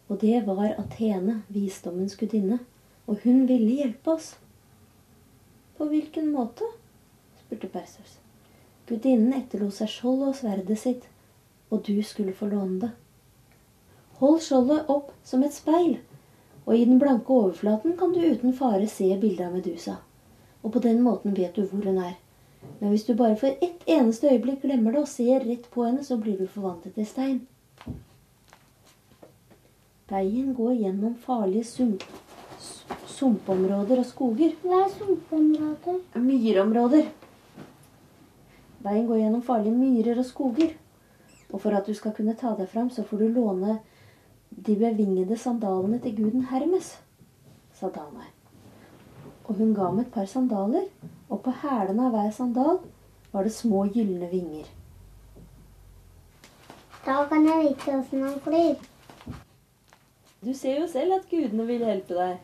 Og 0.09 0.21
det 0.21 0.47
var 0.47 0.75
Athene, 0.78 1.42
visdommens 1.49 2.16
gudinne. 2.16 2.59
Og 3.07 3.21
hun 3.23 3.47
ville 3.47 3.76
hjelpe 3.76 4.11
oss. 4.11 4.38
På 5.78 5.87
hvilken 5.87 6.33
måte? 6.33 6.66
spurte 7.38 7.69
Perseus. 7.69 8.19
Gudinnen 8.87 9.33
etterlot 9.33 9.75
seg 9.75 9.88
skjold 9.88 10.26
og 10.28 10.35
sverdet 10.35 10.78
sitt, 10.78 11.07
og 11.71 11.85
du 11.87 12.02
skulle 12.02 12.35
få 12.35 12.50
låne 12.50 12.80
det. 12.80 12.90
Hold 14.21 14.43
skjoldet 14.45 14.89
opp 14.93 15.12
som 15.25 15.45
et 15.47 15.55
speil, 15.57 15.95
og 16.67 16.75
i 16.77 16.85
den 16.85 16.99
blanke 17.00 17.33
overflaten 17.33 17.95
kan 17.97 18.12
du 18.12 18.21
uten 18.21 18.53
fare 18.57 18.89
se 18.89 19.09
bildet 19.17 19.47
av 19.47 19.55
Medusa. 19.57 19.95
Og 20.61 20.75
på 20.75 20.83
den 20.85 21.00
måten 21.00 21.33
vet 21.37 21.57
du 21.57 21.65
hvor 21.65 21.87
hun 21.89 22.03
er. 22.05 22.19
Men 22.81 22.93
hvis 22.93 23.07
du 23.09 23.15
bare 23.17 23.39
for 23.41 23.57
ett 23.65 23.87
eneste 23.89 24.29
øyeblikk 24.29 24.61
glemmer 24.67 24.93
det 24.93 25.00
og 25.00 25.09
ser 25.09 25.47
rett 25.49 25.71
på 25.73 25.87
henne, 25.87 26.05
så 26.05 26.19
blir 26.21 26.37
du 26.37 26.47
forvandlet 26.47 26.95
til 26.99 27.09
stein. 27.09 27.41
Veien 30.11 30.53
går 30.55 30.75
gjennom 30.83 31.15
farlige 31.25 31.65
sump, 31.65 32.05
sumpområder 33.07 34.03
og 34.03 34.09
skoger. 34.09 34.57
Hva 34.61 34.85
er 34.85 34.95
sumpområder? 34.99 36.00
Myrområder. 36.21 37.09
Veien 38.85 39.07
går 39.09 39.23
gjennom 39.23 39.45
farlige 39.47 39.77
myrer 39.77 40.21
og 40.21 40.27
skoger. 40.29 40.75
Og 41.53 41.61
for 41.61 41.77
at 41.77 41.87
du 41.87 41.95
skal 41.95 42.12
kunne 42.17 42.37
ta 42.37 42.53
deg 42.59 42.69
fram, 42.69 42.91
så 42.91 43.05
får 43.07 43.23
du 43.23 43.29
låne 43.39 43.79
de 44.50 44.76
bevingede 44.76 45.37
sandalene 45.38 45.99
til 45.99 46.16
guden 46.16 46.45
Hermes, 46.50 46.90
sa 47.73 47.88
Danae. 47.88 48.28
Og 49.45 49.54
hun 49.54 49.75
ga 49.75 49.88
ham 49.88 49.99
et 49.99 50.12
par 50.12 50.25
sandaler, 50.25 50.85
og 51.28 51.42
på 51.42 51.50
hælene 51.62 52.07
av 52.07 52.11
hver 52.14 52.30
sandal 52.30 52.78
var 53.33 53.42
det 53.42 53.52
små 53.52 53.87
gylne 53.95 54.28
vinger. 54.30 54.69
Da 57.07 57.25
kan 57.28 57.47
jeg 57.47 57.64
vite 57.69 57.97
åssen 57.99 58.23
han 58.23 58.40
flyr. 58.45 58.87
Du 60.45 60.54
ser 60.54 60.80
jo 60.80 60.87
selv 60.88 61.12
at 61.12 61.28
gudene 61.30 61.66
vil 61.66 61.85
hjelpe 61.85 62.14
deg, 62.14 62.38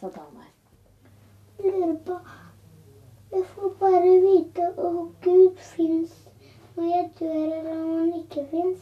sa 0.00 0.10
Danae. 0.14 0.50
Lurer 1.62 1.96
på 2.06 2.18
Jeg 3.32 3.44
får 3.52 3.72
bare 3.80 4.12
vite 4.22 4.66
om 4.78 5.14
Gud 5.24 5.56
fins 5.58 6.12
når 6.76 6.84
jeg 6.84 7.10
dør, 7.18 7.56
eller 7.58 7.72
om 7.72 7.98
han 7.98 8.12
ikke 8.20 8.46
fins. 8.50 8.78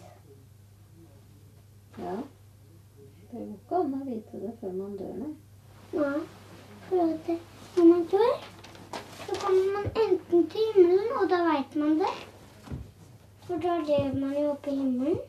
Ja, 1.98 2.16
det 3.30 3.38
går 3.38 3.42
ikke 3.54 3.76
an 3.76 3.92
å 3.94 4.04
vite 4.06 4.40
det 4.42 4.52
før 4.60 4.72
man 4.74 4.96
dør, 4.98 5.12
nei. 5.20 5.32
Nei, 5.94 6.20
for 6.88 7.12
at 7.12 7.28
når 7.76 7.84
man 7.90 8.02
dør, 8.10 8.32
så 9.26 9.36
kommer 9.44 9.66
man 9.76 9.86
enten 10.02 10.48
til 10.50 10.72
himmelen, 10.74 11.12
og 11.20 11.28
da 11.30 11.38
veit 11.46 11.76
man 11.78 11.98
det. 12.00 12.14
For 13.46 13.62
da 13.62 13.76
lever 13.84 14.18
man 14.20 14.34
jo 14.38 14.50
oppe 14.56 14.72
i 14.72 14.76
himmelen. 14.80 15.22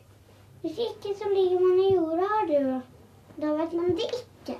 Hvis 0.62 0.78
ikke, 0.88 1.14
så 1.18 1.30
ligger 1.34 1.60
man 1.60 1.78
i 1.84 1.94
jorda 1.94 2.26
og 2.40 2.48
dør. 2.50 2.80
Da 3.40 3.52
vet 3.60 3.72
man 3.76 3.94
det 4.00 4.08
ikke. 4.20 4.58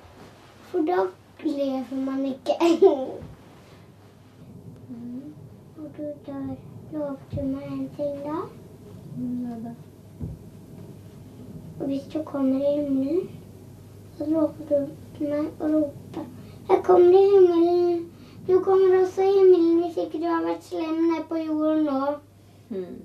For 0.71 0.87
da 0.87 0.99
lever 1.43 2.05
man 2.07 2.25
ikke. 2.31 2.55
Og 5.79 5.91
du 5.97 6.07
dør. 6.27 6.57
Lovte 6.93 7.37
du 7.37 7.43
meg 7.51 7.67
en 7.67 7.89
ting 7.97 8.23
da? 8.23 8.39
Mm, 9.17 9.49
ja 9.49 9.57
da. 9.65 9.73
Og 11.87 11.91
hvis 11.93 12.07
du 12.15 12.23
kommer 12.23 12.55
i 12.61 12.83
himmelen, 12.83 13.29
så 14.19 14.25
roper 14.25 14.65
du 14.71 14.87
til 15.19 15.29
meg 15.31 15.61
og 15.61 15.75
roper 15.75 16.25
Jeg 16.69 16.81
kommer 16.85 17.13
i 17.19 17.29
himmelen. 17.31 18.11
Du 18.49 18.59
kommer 18.65 18.97
også 19.03 19.23
i 19.23 19.37
himmelen 19.37 19.85
hvis 19.85 20.01
ikke 20.05 20.19
du 20.19 20.27
har 20.27 20.43
vært 20.43 20.67
slem 20.67 20.99
nede 21.05 21.23
på 21.29 21.39
jorden 21.45 21.87
nå. 21.87 22.01
Hmm. 22.73 22.99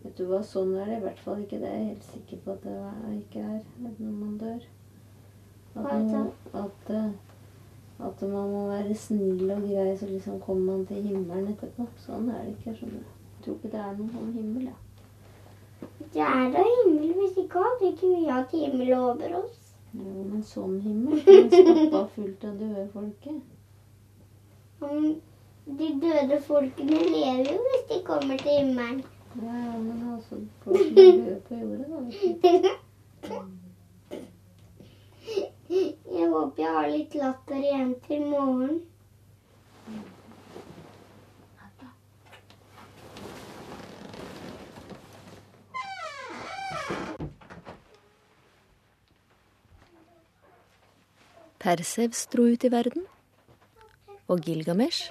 Vet 0.00 0.16
du 0.16 0.24
hva, 0.30 0.40
sånn 0.40 0.72
er 0.78 0.88
det 0.88 0.96
i 0.96 1.04
hvert 1.04 1.22
fall 1.26 1.44
ikke. 1.44 1.60
Det 1.60 1.68
er 1.68 1.76
jeg 1.76 1.90
helt 1.90 2.08
sikker 2.14 2.42
på 2.46 2.56
at 2.56 2.64
det 2.64 3.14
ikke 3.18 3.44
er 3.44 3.60
når 3.84 4.16
man 4.16 4.34
dør. 4.40 4.66
At, 5.76 5.92
man, 5.92 6.32
at, 6.64 6.90
eh, 6.96 7.14
at 8.08 8.28
man 8.32 8.52
må 8.56 8.66
være 8.72 8.96
snill 8.96 9.44
og 9.44 9.68
grei, 9.68 9.92
så 9.92 10.08
liksom 10.08 10.40
kommer 10.40 10.72
man 10.72 10.88
til 10.88 11.04
himmelen 11.04 11.52
etterpå. 11.52 11.92
Sånn 12.08 12.32
er 12.32 12.46
det 12.46 12.56
ikke. 12.56 12.78
skjønner. 12.80 13.04
Jeg 13.04 13.44
tror 13.44 13.60
ikke 13.60 13.76
det 13.76 13.86
er 13.90 13.96
noen 14.00 14.14
sånn 14.16 14.36
himmel. 14.40 14.70
Ja. 14.72 14.82
Det 16.12 16.24
er 16.24 16.50
da 16.54 16.64
himmel. 16.64 17.12
Hvis 17.20 17.36
ikke 17.44 17.62
hadde 17.64 17.92
ikke 17.92 18.08
vi 18.14 18.24
hatt 18.30 18.54
himmel 18.56 18.92
over 18.96 19.38
oss. 19.42 19.58
Jo, 19.92 20.24
men 20.24 20.42
sånn 20.44 20.80
himmel. 20.84 21.22
Med 21.26 21.54
stappa 21.54 22.02
fullt 22.14 22.44
av 22.48 22.58
døde 22.60 22.84
folket. 22.92 23.38
Men 24.80 25.06
de 25.78 25.88
døde 26.02 26.40
folkene 26.46 26.98
lever 27.12 27.52
jo 27.52 27.60
hvis 27.68 27.86
de 27.92 28.02
kommer 28.06 28.36
til 28.42 28.60
himmelen. 28.60 29.00
Ja, 29.38 29.54
ja, 29.54 29.78
men 29.78 30.04
altså 30.14 30.40
folk 30.64 30.80
er 30.80 30.94
døde 30.96 31.40
på 31.48 31.54
jorda, 31.60 31.84
da. 32.64 32.74
Jeg 36.18 36.28
håper 36.32 36.62
jeg 36.62 36.72
har 36.74 36.88
litt 36.88 37.14
latter 37.20 37.58
igjen 37.60 37.90
til 38.06 38.22
morgen. 38.30 38.78
Persevs 51.68 52.22
dro 52.32 52.46
ut 52.48 52.62
i 52.64 52.68
verden. 52.72 53.02
Og 54.32 54.40
Gilgamesh? 54.40 55.10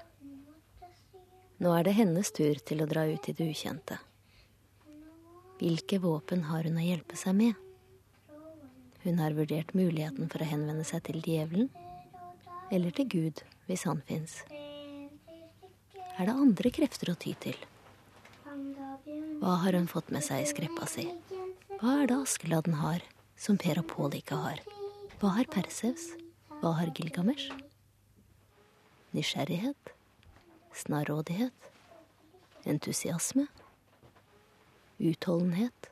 Nå 1.61 1.69
er 1.77 1.85
det 1.85 1.93
hennes 1.99 2.33
tur 2.33 2.57
til 2.65 2.81
å 2.81 2.87
dra 2.89 3.03
ut 3.05 3.29
i 3.29 3.35
det 3.37 3.45
ukjente. 3.51 3.99
Hvilke 5.61 5.99
våpen 6.01 6.47
har 6.49 6.65
hun 6.65 6.81
å 6.81 6.87
hjelpe 6.87 7.19
seg 7.19 7.37
med? 7.37 7.61
Hun 9.05 9.21
har 9.21 9.37
vurdert 9.37 9.75
muligheten 9.77 10.33
for 10.33 10.41
å 10.41 10.49
henvende 10.49 10.87
seg 10.89 11.05
til 11.05 11.21
djevelen, 11.21 11.69
eller 12.73 12.89
til 12.89 13.11
Gud, 13.13 13.45
hvis 13.69 13.85
han 13.85 14.01
fins. 14.09 14.39
Er 16.17 16.25
det 16.25 16.33
andre 16.33 16.73
krefter 16.73 17.13
å 17.13 17.19
ty 17.21 17.37
til? 17.37 17.65
Hva 19.43 19.59
har 19.61 19.77
hun 19.77 19.85
fått 19.85 20.09
med 20.09 20.25
seg 20.25 20.41
i 20.41 20.53
skreppa 20.55 20.89
si? 20.89 21.11
Hva 21.77 21.99
er 22.01 22.09
det 22.09 22.23
Askeladden 22.25 22.81
har, 22.81 23.05
som 23.37 23.61
Per 23.61 23.85
og 23.85 23.91
Pål 23.93 24.23
ikke 24.25 24.45
har? 24.47 24.69
Hva 25.21 25.37
har 25.37 25.53
Persevs? 25.53 26.15
Hva 26.61 26.71
har 26.71 26.89
Gilgamesh? 26.95 27.51
Nysgjerrighet? 29.13 29.91
Snarrådighet? 30.73 31.53
Entusiasme? 32.65 33.47
Utholdenhet? 34.99 35.89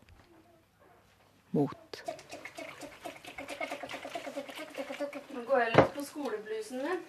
Mot? 1.51 2.03
Nå 5.35 5.43
går 5.45 5.59
jeg 5.59 5.71
litt 5.75 5.93
på 5.93 6.03
skoleblusen 6.09 6.81
min. 6.81 7.05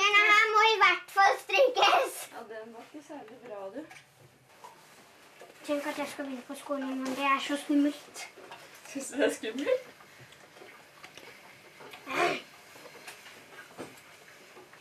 Denne 0.00 0.26
her 0.32 0.50
må 0.54 0.66
i 0.72 0.76
hvert 0.82 1.16
fall 1.18 1.38
strykes. 1.44 2.20
Ja, 2.32 2.44
den 2.48 2.72
var 2.72 2.88
ikke 2.88 3.06
særlig 3.06 3.40
bra, 3.46 3.60
du. 3.76 3.82
Tenk 5.66 5.86
at 5.86 5.98
jeg 5.98 6.08
skal 6.08 6.24
begynne 6.24 6.48
på 6.48 6.54
skolen, 6.64 6.98
men 7.04 7.16
det 7.20 7.26
er 7.36 7.40
så 7.48 7.56
skummelt. 7.64 8.28
Syns 8.88 9.12
du 9.12 9.16
det 9.20 9.26
er 9.28 9.34
skummelt? 9.40 9.90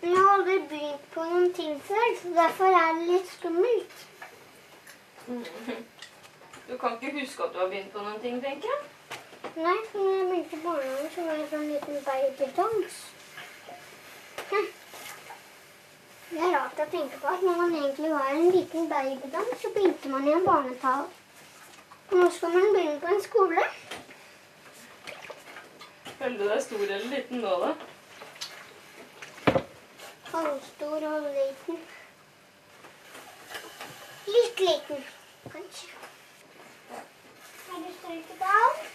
Men 0.02 0.10
jeg 0.16 0.24
har 0.30 0.31
aldri 0.42 0.60
begynt 0.70 1.04
på 1.14 1.24
noen 1.24 1.52
ting 1.54 1.82
før, 1.86 2.08
så 2.22 2.30
derfor 2.34 2.66
er 2.66 2.94
det 2.98 3.08
litt 3.14 3.34
skummelt. 3.38 4.08
Du 6.70 6.78
kan 6.78 6.94
ikke 6.96 7.20
huske 7.20 7.44
at 7.44 7.54
du 7.54 7.58
har 7.60 7.68
begynt 7.68 7.92
på 7.92 8.00
noen 8.00 8.20
ting, 8.24 8.38
tenker 8.40 8.70
jeg. 8.70 8.84
Nei, 9.58 9.74
for 9.92 9.98
når 10.00 10.14
jeg 10.16 10.28
begynte 10.30 10.56
i 10.56 10.60
barnehagen, 10.64 11.10
så 11.12 11.26
var 11.26 11.40
jeg 11.40 11.48
sånn 11.50 11.66
liten 11.68 11.98
babydans. 12.06 13.00
Hm. 14.52 14.70
Det 16.30 16.40
er 16.46 16.54
rart 16.56 16.80
å 16.80 16.88
tenke 16.94 17.20
på 17.20 17.34
at 17.34 17.44
når 17.44 17.60
man 17.60 17.76
egentlig 17.82 18.14
var 18.14 18.30
en 18.32 18.48
liten 18.56 18.88
babydans, 18.94 19.58
så 19.66 19.74
begynte 19.76 20.14
man 20.14 20.30
i 20.30 20.36
en 20.38 20.48
barnetall. 20.48 21.10
Og 22.12 22.16
nå 22.22 22.30
skal 22.38 22.56
man 22.56 22.72
begynne 22.78 23.02
på 23.04 23.12
en 23.12 23.26
skole. 23.26 23.68
Føler 26.22 26.38
du 26.38 26.46
deg 26.46 26.64
stor 26.70 26.86
eller 26.88 27.10
liten 27.18 27.44
nå, 27.44 27.58
da? 27.66 27.91
Halvstor 30.32 31.04
og 31.08 31.22
liten. 31.36 31.80
Litt 34.28 34.60
liten, 34.60 35.02
kanskje. 35.52 35.90
Er 37.72 37.82
du 37.84 37.90
strøket 37.98 38.46
av? 38.48 38.86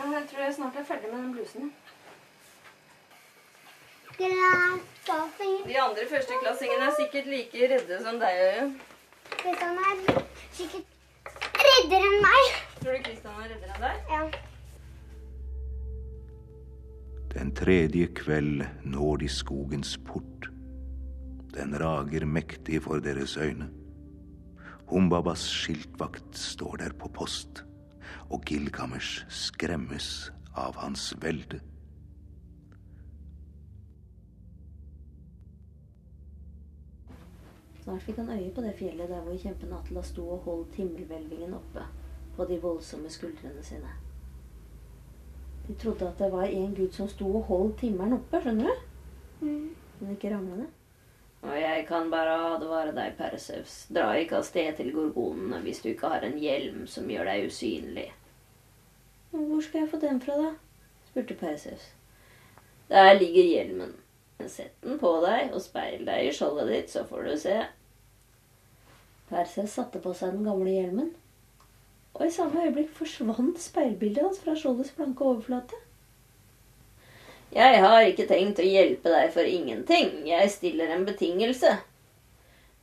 Jeg 0.00 0.26
tror 0.30 0.42
jeg 0.44 0.54
snart 0.54 0.76
er 0.76 0.84
ferdig 0.84 1.12
med 1.12 1.18
den 1.22 1.32
blusen. 1.32 1.72
De 4.20 5.80
andre 5.80 6.06
førsteklassingene 6.10 6.90
er 6.90 6.94
sikkert 6.98 7.26
like 7.32 7.72
redde 7.72 8.02
som 8.04 8.20
deg, 8.20 8.44
Øyunn. 8.50 8.72
Kristian 9.40 9.78
er 9.86 9.94
sikkert 10.52 10.86
reddere 11.64 12.12
enn 12.12 12.22
meg. 12.26 12.54
Tror 12.82 12.92
du 12.92 13.02
Kristian 13.08 13.40
er 13.40 13.52
reddere 13.54 13.74
enn 13.74 13.84
deg? 13.88 13.96
Ja. 14.12 14.49
Den 17.30 17.52
tredje 17.54 18.08
kveld 18.18 18.64
når 18.82 19.20
de 19.22 19.28
skogens 19.30 19.92
port. 20.02 20.48
Den 21.54 21.76
rager 21.78 22.26
mektig 22.26 22.82
for 22.82 22.98
deres 22.98 23.36
øyne. 23.36 23.68
Humbabas 24.90 25.38
skiltvakt 25.38 26.36
står 26.36 26.76
der 26.76 26.92
på 26.98 27.08
post, 27.08 27.62
og 28.30 28.42
Gilgamesh 28.46 29.22
skremmes 29.30 30.32
av 30.58 30.74
hans 30.82 31.12
velde. 31.22 31.62
Snart 37.84 38.02
fikk 38.02 38.18
han 38.24 38.34
øye 38.34 38.50
på 38.54 38.66
det 38.66 38.74
fjellet 38.82 39.08
der 39.08 39.22
hvor 39.22 39.38
kjempen 39.38 39.78
Atla 39.78 40.02
sto 40.02 40.26
og 40.34 40.46
holdt 40.50 40.82
himmelhvelvingen 40.82 41.54
oppe 41.62 41.86
på 42.34 42.50
de 42.50 42.58
voldsomme 42.62 43.10
skuldrene 43.10 43.62
sine. 43.62 44.09
De 45.70 45.76
trodde 45.78 46.08
at 46.08 46.18
det 46.18 46.32
var 46.32 46.50
en 46.50 46.74
gud 46.74 46.90
som 46.90 47.06
sto 47.08 47.28
og 47.30 47.44
holdt 47.46 47.76
timmeren 47.84 48.16
oppe, 48.16 48.40
skjønner 48.42 48.66
du? 48.66 48.86
Mm. 49.46 49.68
Men 50.00 50.16
ikke 50.16 50.32
ramlende. 50.32 50.64
Og 51.46 51.52
jeg 51.54 51.84
kan 51.86 52.10
bare 52.10 52.32
advare 52.56 52.90
deg, 52.96 53.12
Persevs. 53.16 53.76
Dra 53.94 54.08
ikke 54.18 54.40
av 54.40 54.48
sted 54.48 54.74
til 54.80 54.90
gorgonene 54.96 55.60
hvis 55.62 55.78
du 55.84 55.92
ikke 55.92 56.10
har 56.10 56.26
en 56.26 56.34
hjelm 56.42 56.82
som 56.90 57.06
gjør 57.06 57.30
deg 57.30 57.46
usynlig. 57.46 58.08
Men 59.30 59.46
hvor 59.46 59.62
skal 59.62 59.84
jeg 59.84 59.92
få 59.92 60.02
den 60.02 60.18
fra, 60.24 60.40
da? 60.42 60.50
spurte 61.12 61.38
Persevs. 61.38 61.86
Der 62.90 63.14
ligger 63.14 63.46
hjelmen. 63.46 63.94
Sett 64.50 64.74
den 64.82 64.98
på 64.98 65.14
deg 65.22 65.54
og 65.54 65.62
speil 65.62 66.02
deg 66.08 66.26
i 66.26 66.34
skjoldet 66.34 66.74
ditt, 66.74 66.90
så 66.90 67.06
får 67.06 67.30
du 67.30 67.34
se. 67.38 67.56
Perseus 69.30 69.78
satte 69.78 70.02
på 70.02 70.18
seg 70.18 70.34
den 70.34 70.50
gamle 70.50 70.74
hjelmen. 70.74 71.14
Og 72.14 72.26
i 72.26 72.32
samme 72.34 72.64
øyeblikk 72.64 72.90
forsvant 72.96 73.60
speilbildet 73.60 74.24
hans 74.24 74.40
fra 74.42 74.56
skjoldets 74.58 74.92
blanke 74.96 75.24
overflate. 75.24 75.78
Jeg 77.54 77.80
har 77.82 78.06
ikke 78.06 78.28
tenkt 78.30 78.60
å 78.62 78.66
hjelpe 78.66 79.10
deg 79.10 79.32
for 79.34 79.46
ingenting. 79.46 80.10
Jeg 80.28 80.50
stiller 80.54 80.92
en 80.94 81.06
betingelse. 81.06 81.72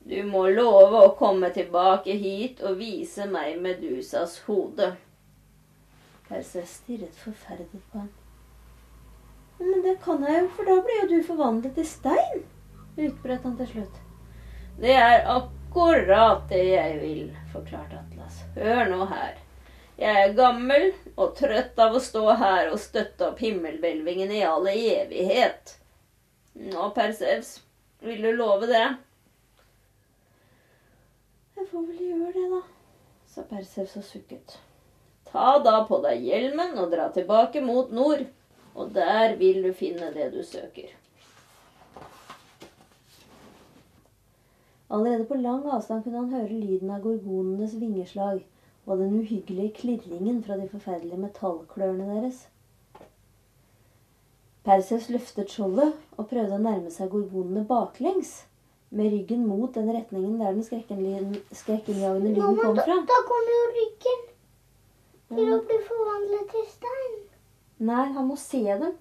Du 0.08 0.18
må 0.28 0.46
love 0.52 1.04
å 1.04 1.16
komme 1.20 1.50
tilbake 1.56 2.16
hit 2.20 2.62
og 2.64 2.80
vise 2.80 3.28
meg 3.32 3.60
Medusas 3.64 4.38
hode. 4.48 4.94
Perseus 6.28 6.78
stirret 6.82 7.16
forferdet 7.24 7.72
på 7.92 8.02
ham. 8.02 8.10
Men 9.60 9.82
det 9.84 9.98
kan 10.04 10.24
jeg 10.24 10.44
jo, 10.44 10.50
for 10.56 10.70
da 10.70 10.78
blir 10.86 11.02
jo 11.02 11.10
du 11.12 11.28
forvandlet 11.28 11.76
til 11.76 11.88
stein, 11.88 12.44
utbrøt 12.96 13.48
han 13.48 13.56
til 13.60 13.72
slutt. 13.72 14.02
Det 14.78 14.94
er 14.94 15.24
akkurat 15.78 16.50
det 16.50 16.64
jeg 16.64 16.94
vil, 17.02 17.26
forklarte 17.54 18.00
Atlas. 18.00 18.40
Hør 18.56 18.88
nå 18.90 19.06
her. 19.12 19.36
Jeg 19.98 20.22
er 20.24 20.34
gammel 20.38 20.88
og 21.16 21.36
trøtt 21.38 21.78
av 21.82 21.94
å 21.98 22.02
stå 22.02 22.24
her 22.38 22.72
og 22.72 22.80
støtte 22.82 23.30
opp 23.30 23.42
himmelhvelvingen 23.42 24.32
i 24.34 24.42
all 24.46 24.66
evighet. 24.72 25.76
Nå, 26.58 26.90
Persevs, 26.96 27.60
vil 28.02 28.26
du 28.26 28.32
love 28.34 28.70
det? 28.70 28.86
Jeg 31.58 31.70
får 31.70 31.86
vel 31.92 32.04
gjøre 32.10 32.34
det, 32.34 32.48
da, 32.56 32.62
sa 33.30 33.46
Persevs 33.50 33.98
og 34.02 34.06
sukket. 34.06 34.58
Ta 35.30 35.58
da 35.62 35.84
på 35.86 36.02
deg 36.06 36.26
hjelmen 36.26 36.78
og 36.82 36.94
dra 36.94 37.10
tilbake 37.14 37.62
mot 37.62 37.94
nord, 37.94 38.26
og 38.74 38.94
der 38.98 39.38
vil 39.38 39.62
du 39.66 39.74
finne 39.78 40.10
det 40.16 40.32
du 40.34 40.42
søker. 40.46 40.90
Allerede 44.90 45.26
på 45.26 45.36
lang 45.36 45.66
avstand 45.68 46.04
kunne 46.04 46.22
han 46.22 46.32
høre 46.32 46.60
lyden 46.60 46.92
av 46.96 47.02
gorgonenes 47.04 47.74
vingeslag 47.76 48.46
og 48.86 49.02
den 49.02 49.18
uhyggelige 49.20 49.74
klirringen 49.82 50.40
fra 50.44 50.56
de 50.56 50.68
forferdelige 50.72 51.20
metallklørne 51.20 52.06
deres. 52.08 52.46
Perseus 54.64 55.10
løftet 55.12 55.52
skjoldet 55.52 55.92
og 56.16 56.30
prøvde 56.30 56.56
å 56.56 56.64
nærme 56.64 56.92
seg 56.92 57.12
gorgonene 57.12 57.66
baklengs, 57.68 58.46
med 58.90 59.12
ryggen 59.12 59.44
mot 59.44 59.76
den 59.76 59.90
retningen 59.92 60.40
der 60.40 60.56
den 60.56 60.64
skrekkinnjagende 60.64 62.32
lyden 62.32 62.56
kom 62.62 62.80
fra. 62.80 62.98
da 63.12 63.20
kommer 63.28 63.52
jo 63.52 63.66
ryggen 63.76 64.24
til 65.36 65.52
å 65.52 65.60
bli 65.68 65.82
forvandlet 65.90 66.48
til 66.54 66.66
stein. 66.72 67.18
Nei, 67.92 68.06
han 68.16 68.28
må 68.30 68.40
se 68.40 68.64
dem 68.64 68.96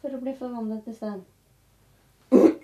for 0.00 0.16
å 0.16 0.22
bli 0.22 0.32
forvandlet 0.40 0.88
til 0.88 0.96
stein. 0.96 1.20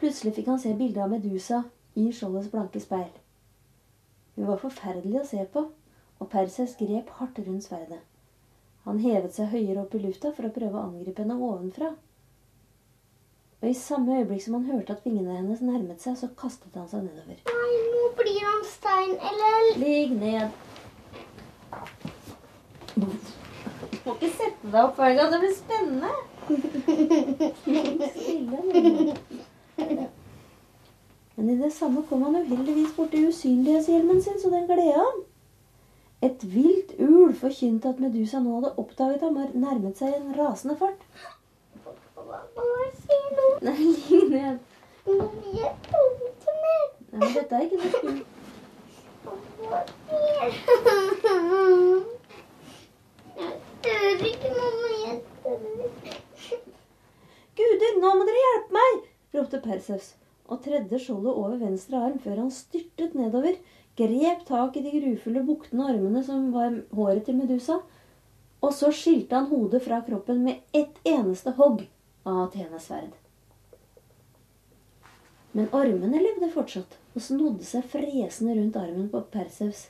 Plutselig 0.00 0.34
fikk 0.36 0.52
han 0.52 0.60
se 0.60 0.76
bildet 0.76 1.00
av 1.06 1.16
Medusa 1.16 1.64
i 1.98 2.12
skjoldets 2.14 2.50
blanke 2.52 2.80
speil. 2.82 3.10
Hun 4.36 4.46
var 4.50 4.60
forferdelig 4.62 5.20
å 5.20 5.26
se 5.26 5.42
på, 5.52 5.64
og 6.18 6.30
Perses 6.30 6.76
grep 6.78 7.10
hardt 7.18 7.38
rundt 7.42 7.66
sverdet. 7.66 8.00
Han 8.86 9.00
hevet 9.02 9.34
seg 9.34 9.50
høyere 9.52 9.82
opp 9.82 9.94
i 9.98 10.02
lufta 10.02 10.30
for 10.34 10.48
å 10.48 10.54
prøve 10.54 10.78
å 10.78 10.84
angripe 10.88 11.22
henne 11.24 11.36
ovenfra. 11.36 11.90
Og 13.58 13.66
i 13.66 13.74
samme 13.74 14.20
øyeblikk 14.20 14.42
som 14.44 14.54
han 14.54 14.68
hørte 14.70 14.94
at 14.94 15.04
vingene 15.06 15.34
hennes 15.40 15.62
nærmet 15.66 16.00
seg, 16.02 16.14
så 16.20 16.28
kastet 16.38 16.76
han 16.78 16.86
seg 16.90 17.00
nedover. 17.08 17.36
Nei, 17.50 17.72
nå 17.92 18.04
blir 18.20 18.42
han 18.46 18.62
stein, 18.70 19.14
eller 19.30 19.58
Ligg 19.82 20.14
ned. 20.20 20.46
Du 22.94 23.02
må 23.02 24.14
ikke 24.14 24.30
sette 24.38 24.70
deg 24.70 24.80
opp 24.84 24.96
hver 25.02 25.18
gang. 25.18 25.28
Det 25.34 25.40
blir 25.42 25.54
spennende. 25.58 26.12
Stille. 28.14 30.08
Men 31.38 31.50
i 31.50 31.56
det 31.56 31.70
samme 31.70 32.02
kom 32.08 32.22
han 32.26 32.36
uheldigvis 32.36 32.96
borti 32.96 33.20
usynlighetshjelmen 33.28 34.22
sin, 34.22 34.40
så 34.42 34.50
den 34.50 34.64
gled 34.66 34.88
ham. 34.96 35.20
Et 36.26 36.44
vilt 36.54 36.96
ul 36.98 37.34
forkynte 37.38 37.92
at 37.92 38.00
Medusa 38.02 38.40
nå 38.42 38.56
hadde 38.56 38.72
oppdaget 38.82 39.22
ham 39.22 39.36
og 39.38 39.54
nærmet 39.54 40.00
seg 40.02 40.16
i 40.16 40.18
en 40.18 40.34
rasende 40.34 40.74
fart. 40.80 41.06
Nei, 43.62 43.76
ligg 43.78 44.34
ned. 44.34 44.58
Nei, 45.06 45.14
men 47.12 47.34
dette 47.38 47.54
er 47.54 47.62
ikke 47.68 47.78
noe 47.78 47.92
skummelt. 47.94 48.26
Jeg 53.86 54.18
tør 54.18 54.26
ikke, 54.32 54.50
mamma. 54.58 54.90
Jeg 54.98 55.30
tør. 55.38 55.98
Guder, 57.58 57.92
nå 58.02 58.08
må 58.14 58.26
dere 58.26 58.48
hjelpe 58.48 58.74
meg! 58.82 59.04
ropte 59.34 59.58
Perseus 59.62 60.16
og 60.48 60.62
tredde 60.64 60.98
skjoldet 61.00 61.34
over 61.34 61.58
venstre 61.60 62.00
arm 62.00 62.18
før 62.24 62.42
han 62.42 62.50
styrtet 62.54 63.14
nedover, 63.18 63.58
grep 63.98 64.44
tak 64.48 64.76
i 64.78 64.82
de 64.84 64.92
grufulle 64.94 65.44
buktende 65.46 65.88
armene 65.92 66.22
som 66.24 66.50
var 66.54 66.74
håret 66.94 67.24
til 67.26 67.38
Medusa, 67.38 67.80
og 68.62 68.74
så 68.74 68.90
skilte 68.94 69.36
han 69.36 69.50
hodet 69.52 69.82
fra 69.84 70.00
kroppen 70.06 70.42
med 70.46 70.62
ett 70.74 70.98
eneste 71.06 71.54
hogg 71.58 71.84
av 72.24 72.46
Athenes 72.46 72.88
sverd. 72.88 73.12
Men 75.52 75.70
armene 75.74 76.22
levde 76.22 76.50
fortsatt 76.52 76.98
og 77.14 77.24
snodde 77.24 77.66
seg 77.66 77.86
fresende 77.90 78.56
rundt 78.58 78.76
armen 78.78 79.08
på 79.12 79.22
Perseus, 79.32 79.88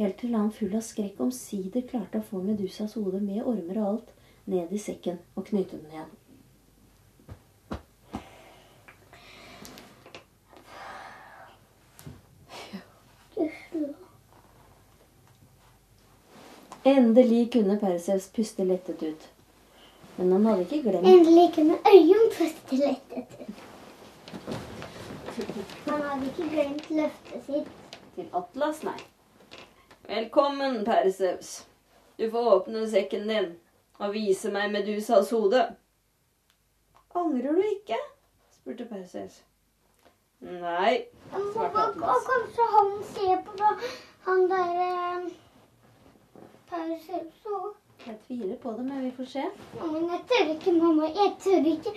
helt 0.00 0.18
til 0.20 0.36
han 0.36 0.52
full 0.54 0.74
av 0.76 0.84
skrekk 0.86 1.20
omsider 1.24 1.86
klarte 1.90 2.20
å 2.20 2.26
få 2.26 2.42
Medusas 2.44 2.96
hode 2.98 3.20
med 3.24 3.44
ormer 3.44 3.82
og 3.82 3.92
alt 3.92 4.16
ned 4.50 4.72
i 4.72 4.80
sekken 4.80 5.20
og 5.34 5.48
knytte 5.50 5.78
den 5.78 5.92
igjen. 5.92 6.19
Endelig 16.84 17.52
kunne 17.52 17.78
Perseus 17.80 18.28
puste 18.28 18.64
lettet 18.64 19.02
ut. 19.02 19.28
Men 20.16 20.32
han 20.32 20.46
hadde 20.46 20.62
ikke 20.62 20.82
glemt 20.82 21.06
Endelig 21.08 21.50
kunne 21.54 21.76
Øyunn 21.92 22.30
puste 22.38 22.76
lettet 22.76 23.34
ut. 23.40 23.54
Han 25.86 26.02
hadde 26.02 26.26
ikke 26.26 26.48
glemt 26.54 26.90
løftet 26.90 27.44
sitt. 27.46 27.68
til 28.14 28.28
Atlas, 28.34 28.82
nei. 28.82 28.96
Velkommen, 30.08 30.84
Perseus. 30.84 31.66
Du 32.18 32.30
får 32.30 32.48
åpne 32.54 32.86
sekken 32.90 33.28
din 33.28 33.52
og 33.98 34.14
vise 34.14 34.50
meg 34.50 34.72
Medusas 34.72 35.30
hode. 35.30 35.60
Angrer 37.14 37.52
du 37.52 37.60
ikke? 37.60 38.00
spurte 38.56 38.84
Perseus. 38.88 39.42
Nei, 40.40 41.04
svarte 41.30 41.84
Atlas. 41.84 42.08
og 42.08 42.26
kanskje 42.32 42.66
han 42.74 42.90
ser 43.12 43.44
på 43.46 43.70
han 44.26 44.48
der 44.50 45.30
Perseus 46.70 47.42
så. 47.42 47.60
Jeg 48.06 48.16
tviler 48.26 48.56
på 48.56 48.70
det, 48.70 48.84
men 48.84 49.04
vi 49.04 49.10
får 49.16 49.24
se. 49.24 49.44
Men 49.80 50.08
jeg 50.12 50.20
tør 50.30 50.52
ikke, 50.54 50.72
mamma. 50.72 51.08
Jeg 51.16 51.36
tør 51.44 51.70
ikke. 51.74 51.94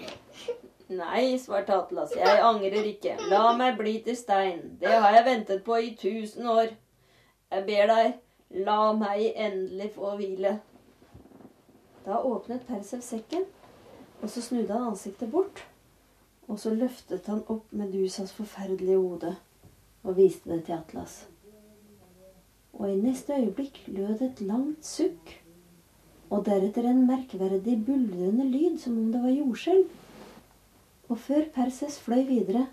Nei, 1.02 1.38
svarte 1.40 1.74
Atlas, 1.74 2.12
jeg 2.18 2.42
angrer 2.44 2.84
ikke. 2.90 3.16
La 3.32 3.54
meg 3.58 3.78
bli 3.80 3.96
til 4.06 4.18
stein. 4.20 4.60
Det 4.82 4.92
har 4.92 5.16
jeg 5.16 5.26
ventet 5.26 5.64
på 5.64 5.78
i 5.80 5.94
tusen 6.00 6.48
år. 6.48 6.74
Jeg 7.54 7.66
ber 7.70 7.92
deg, 7.94 8.14
la 8.68 8.80
meg 8.98 9.30
endelig 9.32 9.92
få 9.96 10.16
hvile. 10.20 10.58
Da 12.04 12.20
åpnet 12.20 12.66
Persev 12.68 13.02
sekken, 13.02 13.46
og 14.22 14.30
så 14.30 14.42
snudde 14.42 14.74
han 14.74 14.92
ansiktet 14.92 15.32
bort. 15.32 15.64
Og 16.48 16.60
så 16.60 16.74
løftet 16.76 17.30
han 17.32 17.46
opp 17.48 17.72
Medusas 17.72 18.34
forferdelige 18.36 19.00
hode 19.00 19.36
og 20.04 20.18
viste 20.18 20.50
det 20.52 20.66
til 20.66 20.76
Atlas. 20.76 21.22
Og 22.74 22.90
i 22.90 22.98
neste 22.98 23.36
øyeblikk 23.38 23.80
lød 23.88 24.22
et 24.26 24.42
langt 24.42 24.86
sukk, 24.86 25.34
og 26.34 26.46
deretter 26.48 26.88
en 26.90 27.04
merkverdig 27.08 27.78
buldrende 27.86 28.48
lyd 28.50 28.80
som 28.82 28.98
om 28.98 29.12
det 29.14 29.22
var 29.22 29.36
jordskjelv. 29.36 29.86
Og 31.10 31.20
før 31.20 31.46
Perses 31.54 32.00
fløy 32.02 32.24
videre, 32.28 32.68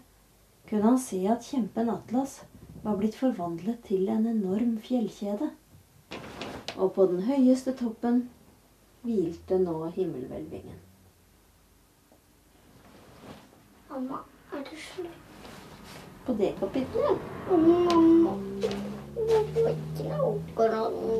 kunne 0.68 0.86
han 0.86 0.98
se 1.02 1.20
at 1.28 1.44
kjempen 1.44 1.90
Atlas 1.92 2.40
var 2.84 2.96
blitt 2.96 3.18
forvandlet 3.18 3.82
til 3.84 4.08
en 4.08 4.26
enorm 4.30 4.78
fjellkjede. 4.80 5.50
Og 6.76 6.92
på 6.96 7.06
den 7.10 7.26
høyeste 7.26 7.74
toppen 7.76 8.22
hvilte 9.02 9.58
nå 9.60 9.90
himmelhvelvingen. 9.96 10.78
Mamma, 13.90 14.22
er 14.52 14.64
det 14.64 14.78
slutt? 14.78 15.26
På 16.24 16.36
det 16.38 16.52
kapitlet 16.60 17.50
Å, 17.50 17.56
Mamma, 19.30 19.70
ikke 19.70 20.14
akkurat 20.14 20.92
nå? 20.92 21.16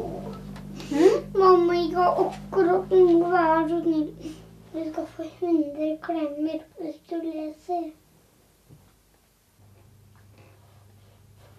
Mamma, 1.38 1.74
ikke 1.84 2.04
akkurat 2.24 2.90
nå. 2.90 3.30
Vær 3.30 3.68
så 3.68 3.80
snill. 3.82 4.36
Du 4.72 4.78
skal 4.92 5.06
få 5.16 5.22
100 5.40 5.98
klemmer 6.02 6.60
hvis 6.78 7.00
du 7.10 7.16
leser. 7.24 7.90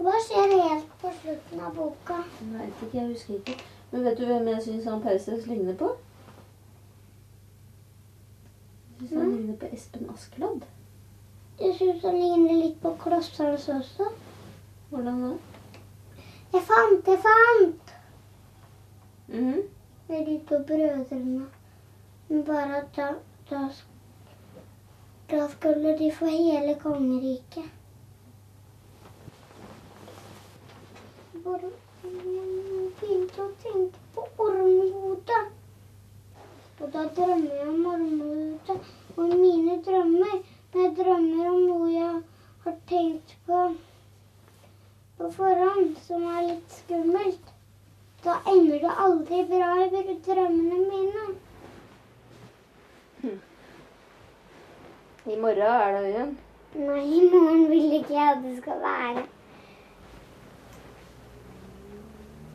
Hva 0.02 0.14
skjer 0.26 0.54
helt 0.58 0.94
på 1.02 1.12
slutten 1.22 1.60
av 1.62 1.76
boka? 1.78 2.16
Jeg 2.40 2.54
vet 2.54 2.84
ikke, 2.86 2.98
jeg 2.98 3.08
husker 3.12 3.34
ikke. 3.36 3.58
Men 3.92 4.06
vet 4.08 4.18
du 4.18 4.26
hvem 4.26 4.48
jeg 4.48 4.64
syns 4.66 4.88
han 4.90 5.04
Perses 5.04 5.46
ligner 5.48 5.76
på? 5.78 5.92
Jeg 9.02 9.10
syns 9.10 9.20
han 9.20 9.28
Nei. 9.30 9.36
ligner 9.38 9.60
på 9.62 9.70
Espen 9.76 10.10
Askeladd. 10.16 10.66
Jeg 11.60 11.76
syns 11.78 12.02
han 12.08 12.18
ligner 12.18 12.58
litt 12.64 12.82
på 12.82 12.96
Klosshaus 13.04 13.70
også. 13.70 14.10
Hvordan 14.90 15.22
da? 15.28 15.32
Jeg 16.54 16.62
fant, 16.68 17.08
jeg 17.08 17.20
fant! 17.24 17.92
Mhm. 19.28 19.62
Det 20.08 20.18
er 20.20 20.26
de 20.26 20.40
to 20.48 20.58
brødrene. 20.68 21.46
Men 22.28 22.44
bare 22.46 22.78
at 22.78 22.96
da, 22.96 23.08
da, 23.50 23.60
da 25.32 25.48
skulle 25.50 25.98
de 26.00 26.12
få 26.16 26.26
hele 26.26 26.76
kongeriket. 26.82 27.70
Bare 31.46 31.70
begynte 32.04 33.46
å 33.46 33.54
tenke 33.64 34.04
på 34.16 34.26
ormehodet. 34.48 35.44
Og 36.82 36.92
da 36.98 37.06
drømmer 37.20 37.56
jeg 37.62 37.70
om 37.70 37.88
ormehodet. 37.94 38.92
Og 39.16 39.38
mine 39.46 39.78
drømmer, 39.88 40.36
Men 40.74 40.84
jeg 40.84 40.92
drømmer 41.00 41.48
om 41.54 41.64
noe 41.70 41.88
jeg 41.94 42.22
har 42.66 42.76
tenkt 42.88 43.38
på 43.48 43.64
på 45.22 45.32
forhånd, 45.32 45.98
som 46.08 46.24
er 46.26 46.46
litt 46.48 46.78
skummelt, 46.82 47.50
da 48.26 48.38
ender 48.50 48.80
det 48.82 48.94
aldri 49.06 49.42
bra 49.50 49.72
i 49.86 50.16
drømmene 50.26 50.80
mine. 50.88 51.26
I 55.26 55.36
morgen 55.38 55.62
er 55.62 55.92
det 55.94 56.08
igjen. 56.10 56.32
Nei, 56.74 57.04
i 57.06 57.20
morgen 57.30 57.68
vil 57.70 57.94
ikke 58.00 58.16
jeg 58.16 58.32
at 58.32 58.42
det 58.42 58.56
skal 58.62 58.82
være. 58.82 59.26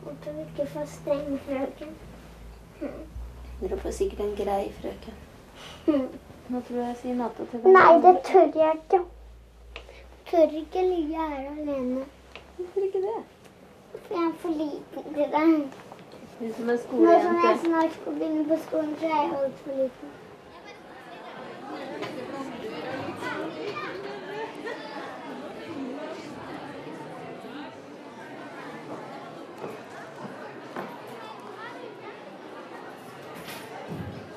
Håper 0.03 0.35
vi 0.35 0.43
ikke 0.49 0.67
får 0.73 0.89
streng 0.91 1.39
frøken. 1.45 1.95
Dere 3.61 3.79
får 3.85 3.95
sikkert 3.95 4.25
en 4.25 4.35
grei 4.41 4.65
frøken. 4.81 5.23
Hm. 5.85 6.09
Nå 6.49 6.61
tror 6.67 6.81
jeg 6.81 6.87
jeg 6.87 6.99
sier 7.01 7.17
natta 7.21 7.47
til 7.47 7.63
deg. 7.63 7.71
Nei, 7.75 7.95
det 8.03 8.13
tør 8.27 8.51
jeg 8.59 8.77
ikke. 8.81 9.01
Tør 10.27 10.59
ikke 10.61 10.87
ligge 10.91 11.31
her 11.31 11.49
alene. 11.53 12.05
Hvorfor 12.57 12.79
ikke 12.79 13.01
det? 13.01 13.23
Hvorfor 13.91 14.15
er 14.15 14.31
for 14.39 14.49
liten 14.49 15.13
til 15.13 15.23
det? 15.33 15.71
Du 16.39 16.53
som 16.57 16.69
er 16.69 16.77
skolejente. 16.77 17.23
Nå 17.23 17.29
som 17.29 17.35
jeg 17.35 17.59
snart 17.65 17.93
skal 17.93 18.13
begynne 18.13 18.45
på 18.47 18.57
skolen, 18.67 18.95
så 18.99 19.05
er 19.05 19.09
jeg 19.09 19.37
altfor 19.43 19.71
liten. 19.71 20.09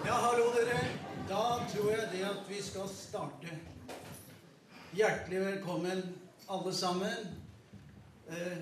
Ja, 0.07 0.15
hallo, 0.25 0.45
dere. 0.57 0.79
Da 1.29 1.43
tror 1.73 1.91
jeg 1.91 2.09
det 2.13 2.25
at 2.25 2.43
vi 2.49 2.63
skal 2.63 2.89
starte. 2.89 3.61
Hjertelig 4.93 5.41
velkommen, 5.41 6.03
alle 6.51 6.75
sammen. 6.75 7.50
Eh, 8.31 8.59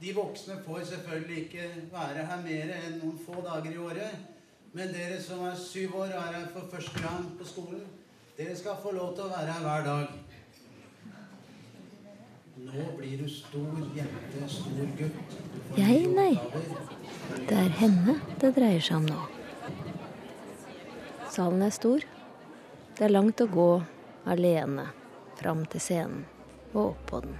De 0.00 0.12
voksne 0.14 0.54
får 0.62 0.84
selvfølgelig 0.84 1.38
ikke 1.44 1.64
være 1.92 2.26
her 2.26 2.42
mer 2.44 2.68
enn 2.76 3.00
noen 3.00 3.16
få 3.18 3.40
dager 3.42 3.72
i 3.72 3.80
året. 3.82 4.26
Men 4.72 4.92
dere 4.94 5.16
som 5.22 5.40
er 5.48 5.56
syv 5.58 5.96
år 5.98 6.12
og 6.12 6.20
er 6.20 6.36
her 6.36 6.44
for 6.52 6.68
første 6.70 7.02
gang 7.02 7.24
på 7.38 7.46
skolen, 7.48 7.82
dere 8.36 8.54
skal 8.56 8.78
få 8.82 8.92
lov 8.94 9.16
til 9.16 9.24
å 9.24 9.32
være 9.32 9.56
her 9.56 9.64
hver 9.64 9.86
dag. 9.88 10.12
Nå 12.68 12.84
blir 12.98 13.24
du 13.24 13.26
stor 13.30 13.82
jente, 13.96 14.46
stor 14.54 14.94
gutt. 15.00 15.34
Jeg, 15.78 16.06
nei. 16.14 16.30
Det 17.48 17.58
er 17.58 17.74
henne 17.82 18.18
det 18.38 18.52
dreier 18.54 18.82
seg 18.82 19.00
om 19.00 19.10
nå. 19.10 19.18
Salen 21.34 21.66
er 21.66 21.74
stor. 21.74 22.06
Det 22.94 23.06
er 23.06 23.14
langt 23.14 23.42
å 23.42 23.50
gå 23.50 23.68
alene 24.30 24.88
fram 25.42 25.66
til 25.70 25.82
scenen 25.82 26.24
og 26.72 26.82
opp 26.92 27.04
på 27.10 27.26
den. 27.26 27.38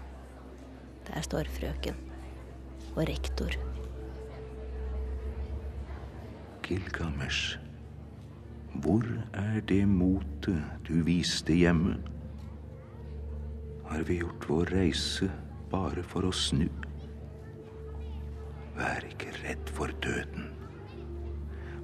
Der 1.08 1.24
står 1.24 1.48
frøken 1.56 1.96
og 2.94 3.08
rektor. 3.08 3.54
Gilgamesh, 6.62 7.58
hvor 8.74 9.06
er 9.34 9.60
det 9.60 9.88
motet 9.88 10.60
du 10.88 11.00
viste 11.06 11.56
hjemme? 11.56 11.96
Har 13.88 14.04
vi 14.04 14.18
gjort 14.20 14.48
vår 14.50 14.74
reise 14.76 15.30
bare 15.72 16.04
for 16.04 16.28
å 16.28 16.32
snu? 16.34 16.68
Vær 18.76 19.08
ikke 19.08 19.32
redd 19.40 19.72
for 19.74 19.90
døden. 20.04 20.52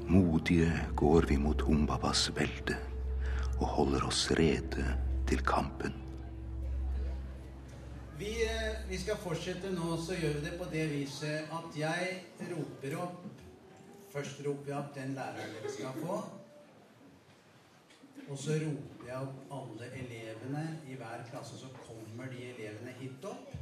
Modige 0.04 0.68
går 1.00 1.30
vi 1.32 1.40
mot 1.40 1.64
Humbabas 1.64 2.28
velde 2.36 2.76
og 3.56 3.66
holder 3.78 4.04
oss 4.04 4.26
rede 4.36 4.84
til 5.26 5.40
kampen. 5.48 6.03
Vi, 8.24 8.44
eh, 8.44 8.88
vi 8.88 8.98
skal 8.98 9.16
fortsette 9.20 9.68
nå, 9.74 9.96
så 10.00 10.14
gjør 10.16 10.38
vi 10.38 10.44
det 10.46 10.52
på 10.56 10.64
det 10.72 10.84
viset 10.88 11.50
at 11.52 11.74
jeg 11.76 12.22
roper 12.54 12.94
opp 13.04 13.24
Først 14.14 14.38
roper 14.46 14.70
jeg 14.70 14.78
opp 14.78 14.94
den 14.94 15.10
læreren 15.16 15.54
dere 15.56 15.70
skal 15.74 15.96
få. 15.98 16.16
Og 18.28 18.38
så 18.38 18.52
roper 18.62 19.08
jeg 19.08 19.26
opp 19.26 19.52
alle 19.56 19.88
elevene 19.98 20.62
i 20.86 20.96
hver 21.00 21.24
klasse. 21.28 21.58
Så 21.58 21.68
kommer 21.82 22.30
de 22.32 22.46
elevene 22.52 22.94
hit 23.00 23.26
opp. 23.28 23.52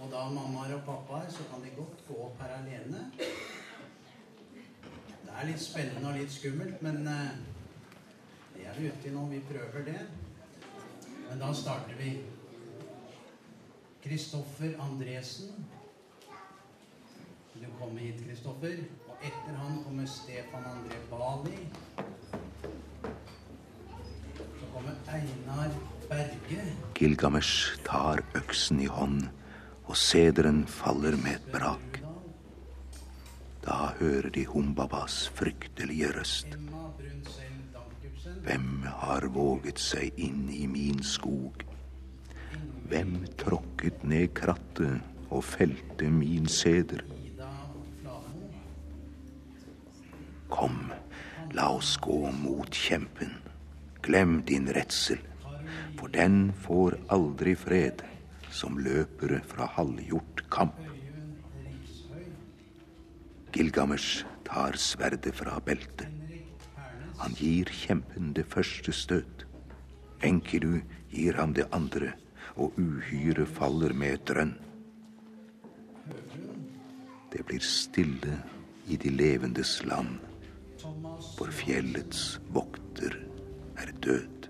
Og 0.00 0.10
da 0.16 0.24
mammaer 0.32 0.74
og 0.78 0.82
pappaer, 0.88 1.28
så 1.30 1.46
kan 1.52 1.62
de 1.62 1.76
godt 1.76 2.02
gå 2.08 2.18
opp 2.24 2.42
her 2.42 2.56
alene. 2.56 3.04
Det 3.20 5.36
er 5.36 5.48
litt 5.52 5.62
spennende 5.62 6.10
og 6.10 6.18
litt 6.18 6.34
skummelt, 6.40 6.82
men 6.82 7.06
eh, 7.06 7.32
det 8.56 8.66
er 8.66 8.74
vi 8.80 8.90
ute 8.90 9.12
i 9.12 9.14
nå. 9.14 9.28
Vi 9.36 9.44
prøver 9.52 9.88
det. 9.92 10.02
Men 11.28 11.46
da 11.46 11.54
starter 11.54 12.00
vi. 12.00 12.16
Kristoffer 14.00 14.74
Andresen. 14.80 15.64
Du 17.54 17.66
kommer 17.78 18.00
hit, 18.00 18.22
Kristoffer. 18.26 18.78
Og 19.08 19.16
etter 19.20 19.56
han 19.58 19.82
kommer 19.84 20.06
Stefan 20.08 20.64
André 20.64 20.96
Bali. 21.10 21.58
Så 24.32 24.70
kommer 24.72 24.96
Einar 25.12 25.76
Berge. 26.08 26.64
Gilgamesh 26.96 27.76
tar 27.84 28.24
øksen 28.34 28.80
i 28.80 28.88
hånd, 28.88 29.26
og 29.84 29.96
sederen 29.96 30.64
faller 30.66 31.18
med 31.20 31.36
et 31.36 31.52
brak. 31.52 32.00
Da 33.66 33.92
hører 34.00 34.30
de 34.32 34.46
Humbabas 34.46 35.26
fryktelige 35.28 36.14
røst. 36.16 36.56
Hvem 38.46 38.86
har 39.02 39.28
våget 39.28 39.78
seg 39.78 40.16
inn 40.16 40.48
i 40.48 40.64
min 40.66 41.02
skog? 41.04 41.69
Hvem 42.90 43.20
tråkket 43.38 44.00
ned 44.02 44.32
krattet 44.34 44.98
og 45.30 45.44
felte 45.46 46.08
min 46.10 46.48
seder? 46.50 47.04
Kom, 50.50 50.78
la 51.54 51.68
oss 51.70 51.92
gå 52.02 52.16
mot 52.34 52.74
kjempen. 52.74 53.36
Glem 54.02 54.40
din 54.48 54.66
redsel, 54.74 55.20
for 56.00 56.10
den 56.10 56.48
får 56.64 56.96
aldri 57.14 57.52
fred 57.54 58.02
som 58.50 58.80
løpere 58.82 59.38
fra 59.46 59.68
halvgjort 59.76 60.42
kamp. 60.50 60.80
Gilgamesh 63.54 64.24
tar 64.48 64.74
sverdet 64.74 65.36
fra 65.38 65.60
beltet. 65.62 66.08
Han 67.22 67.38
gir 67.38 67.70
kjempen 67.70 68.34
det 68.34 68.48
første 68.50 68.90
støt. 68.90 69.46
Enkidu 70.26 70.80
gir 71.14 71.38
ham 71.38 71.54
det 71.54 71.68
andre, 71.70 72.16
og 72.56 72.74
uhyret 72.78 73.48
faller 73.48 73.94
med 73.94 74.16
et 74.16 74.26
drønn. 74.30 74.56
Det 77.30 77.44
blir 77.46 77.62
stille 77.62 78.40
i 78.90 78.98
de 78.98 79.12
levendes 79.14 79.78
land, 79.86 80.18
for 81.36 81.52
fjellets 81.54 82.40
vokter 82.50 83.14
er 83.78 83.92
død. 84.02 84.48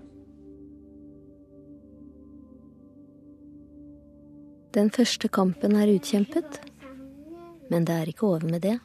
Den 4.71 4.87
første 4.91 5.27
kampen 5.27 5.75
er 5.75 5.91
utkjempet, 5.91 6.61
men 7.69 7.85
det 7.85 7.95
er 7.95 8.09
ikke 8.09 8.27
over 8.27 8.47
med 8.47 8.61
det. 8.63 8.77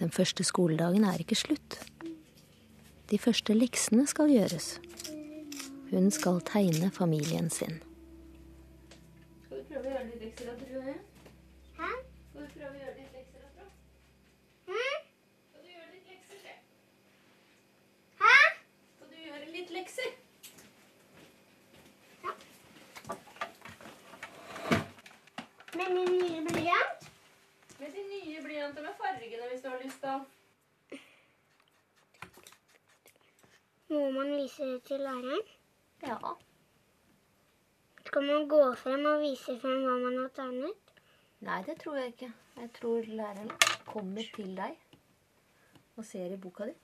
Den 0.00 0.10
første 0.10 0.44
skoledagen 0.44 1.04
er 1.04 1.20
ikke 1.20 1.36
slutt. 1.36 1.76
De 3.10 3.18
første 3.18 3.54
leksene 3.54 4.06
skal 4.08 4.32
gjøres. 4.32 4.78
Hun 5.90 6.10
skal 6.10 6.40
tegne 6.40 6.90
familien 6.90 7.50
sin. 7.50 7.82
Skal 9.44 9.58
du 9.58 9.64
prøve 9.72 9.88
å 9.88 9.90
gjøre 9.90 10.04
litt 10.06 10.22
lekser, 10.22 10.54
tror 10.60 10.86
jeg? 10.86 11.00
Hæ? 11.80 11.88
Skal 12.30 12.46
du 12.46 12.52
prøve 12.54 12.70
å 12.70 12.78
gjøre 12.78 12.94
litt 13.00 13.12
lekser, 13.16 13.38
tror 13.42 13.64
jeg? 13.64 13.72
Hæ? 14.70 14.84
Skal 15.50 15.60
du 15.64 15.68
gjøre 15.74 15.90
litt 15.96 16.06
lekser, 16.12 16.36
se? 16.44 16.54
Hæ? 18.22 18.38
Skal 18.94 19.10
du 19.10 19.18
gjøre 19.26 19.46
litt 19.56 19.70
lekser? 19.80 20.10
Med 25.74 25.94
min 25.98 26.18
nye 26.22 26.40
blyant? 26.46 27.12
Med 27.80 27.94
de 27.98 28.02
nye 28.14 28.42
blyanter 28.46 28.82
med 28.86 28.94
fargene 29.02 29.46
hvis 29.50 29.62
du 29.66 29.72
har 29.74 29.80
lyst, 29.82 30.02
da. 30.06 30.20
Må 33.90 34.10
man 34.14 34.36
vise 34.36 34.62
det 34.76 34.84
til 34.86 35.02
læreren? 35.02 35.48
Ja. 36.02 36.36
Skal 38.04 38.22
man 38.24 38.48
gå 38.48 38.74
frem 38.74 39.04
og 39.06 39.20
vise 39.22 39.56
frem 39.60 39.82
hva 39.84 39.96
man 40.04 40.16
har 40.22 40.30
tegnet? 40.38 40.94
Nei, 41.46 41.62
det 41.66 41.76
tror 41.82 41.96
jeg 42.00 42.06
ikke. 42.14 42.32
Jeg 42.56 42.70
tror 42.80 43.00
læreren 43.20 43.50
kommer 43.86 44.24
til 44.36 44.56
deg 44.56 44.76
og 45.96 46.04
ser 46.04 46.32
i 46.32 46.40
boka 46.46 46.64
di. 46.70 46.74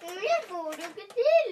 Det 0.00 0.38
får 0.48 0.72
du 0.72 0.82
ikke 0.88 1.06
til! 1.18 1.50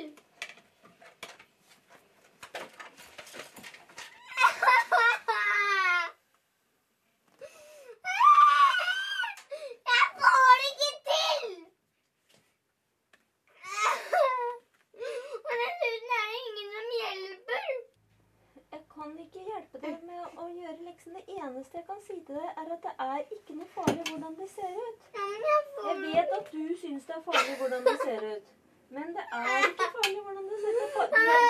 Jeg 9.91 10.07
får 10.21 10.55
det 10.61 10.69
ikke 10.73 10.93
til! 11.09 11.67
Og 15.47 15.55
dessuten 15.61 16.11
er 16.19 16.27
det 16.31 16.39
ingen 16.49 16.69
som 16.75 16.87
hjelper. 17.01 17.69
Jeg 18.73 18.83
kan 18.95 19.11
ikke 19.25 19.41
hjelpe 19.51 19.77
deg 19.85 19.97
med 20.09 20.23
å 20.43 20.47
gjøre 20.61 20.81
leksen. 20.89 21.15
Det 21.19 21.25
eneste 21.41 21.79
jeg 21.81 21.87
kan 21.91 22.01
si 22.07 22.17
til 22.27 22.35
deg, 22.39 22.51
er 22.61 22.67
at 22.77 22.83
det 22.87 22.95
er 23.07 23.21
ikke 23.37 23.53
noe 23.59 23.69
farlig 23.77 24.05
hvordan 24.11 24.35
det 24.41 24.49
ser 24.57 24.73
ut. 24.87 25.01
Ja, 25.17 25.25
men 25.33 25.41
jeg 25.51 25.61
får 25.75 25.89
Jeg 25.91 25.97
vet 26.07 26.29
at 26.39 26.47
du 26.55 26.63
syns 26.83 27.05
det 27.09 27.15
er 27.19 27.23
farlig 27.29 27.55
hvordan 27.63 27.83
det 27.89 27.97
ser 28.05 28.21
ut. 28.35 28.47
Men 28.97 29.07
det 29.17 29.25
er 29.41 29.59
ikke 29.71 29.89
farlig 29.97 30.21
hvordan 30.27 30.45
det 30.53 30.59
ser 30.65 30.75
ut. 30.83 30.95
Du 30.95 31.23
er, 31.31 31.45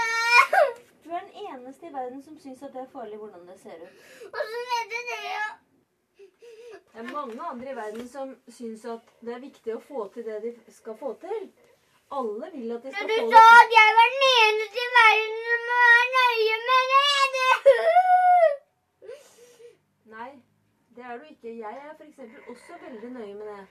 du 1.05 1.09
er 1.17 1.21
den 1.21 1.35
eneste 1.47 1.83
i 1.89 1.93
verden 2.11 2.23
som 2.23 2.37
syns 2.39 2.63
at 2.63 2.73
det 2.75 2.81
er 2.83 2.87
farlig 2.93 3.19
hvordan 3.19 3.47
det 3.49 3.61
ser 3.61 3.83
ut. 3.83 3.95
Og 4.35 4.41
så 4.51 4.59
heter 4.71 5.01
det 5.11 5.19
jo 5.31 5.47
Det 6.93 6.99
er 7.01 7.13
mange 7.13 7.43
andre 7.51 7.71
i 7.73 7.77
verden 7.77 8.09
som 8.09 8.37
syns 8.49 8.85
at 8.85 9.13
det 9.21 9.35
er 9.35 9.41
viktig 9.45 9.75
å 9.77 9.81
få 9.87 10.09
til 10.15 10.25
det 10.27 10.41
de 10.43 10.51
skal 10.75 10.97
få 10.99 11.13
til. 11.23 11.43
Alle 12.19 12.47
vil 12.55 12.73
at 12.77 12.83
de 12.83 12.89
Ja, 12.91 12.95
skal 12.97 13.09
Du 13.09 13.15
få 13.15 13.31
sa 13.31 13.43
det. 13.47 13.59
at 13.63 13.71
jeg 13.79 13.91
var 13.99 14.09
den 14.15 14.25
eneste 14.43 14.79
i 14.87 14.91
verden 14.99 15.37
som 15.47 15.61
var 15.71 16.03
nøye 16.17 16.57
med 16.69 16.85
det. 16.95 17.77
Nei, 20.15 20.31
det 20.97 21.05
er 21.05 21.19
du 21.19 21.25
ikke. 21.31 21.51
Jeg 21.59 21.75
er 21.87 21.93
f.eks. 21.99 22.19
også 22.55 22.73
veldig 22.87 23.11
nøye 23.19 23.35
med 23.35 23.47
det. 23.53 23.67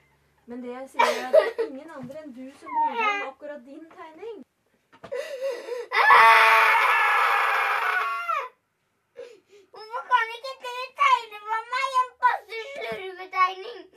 Men 0.47 0.63
det 0.63 0.71
jeg 0.77 0.89
sier 0.89 1.03
er 1.03 1.27
at 1.27 1.33
det 1.33 1.43
er 1.65 1.67
ingen 1.67 1.91
andre 1.99 2.23
enn 2.23 2.31
du 2.39 2.45
som 2.61 2.69
bryr 2.77 2.95
deg 2.95 3.09
om 3.09 3.27
akkurat 3.33 3.61
din 3.67 3.85
tegning. 3.99 4.37
Hvorfor 9.73 10.01
kan 10.11 10.27
ikke 10.37 10.53
slurvetegning? 13.55 13.87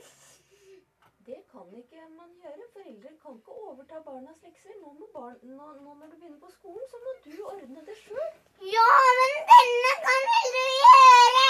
Det 1.25 1.39
kan 1.51 1.67
ikke 1.79 1.97
foreldre 2.73 3.09
kan 3.23 3.33
ikke 3.39 3.51
overta 3.67 3.95
barnas 4.05 4.39
lekser. 4.43 4.73
Nå, 4.81 5.07
barn, 5.13 5.35
nå, 5.43 5.67
nå 5.83 5.93
når 5.99 6.07
du 6.11 6.15
begynner 6.19 6.39
på 6.39 6.51
skolen, 6.57 6.85
så 6.91 6.97
må 7.03 7.11
du 7.25 7.35
ordne 7.45 7.81
det 7.87 7.95
sjøl. 8.03 8.29
Ja, 8.75 8.89
men 9.19 9.31
denne 9.51 9.91
kan 10.05 10.21
vel 10.31 10.47
du 10.57 10.65
gjøre? 10.83 11.47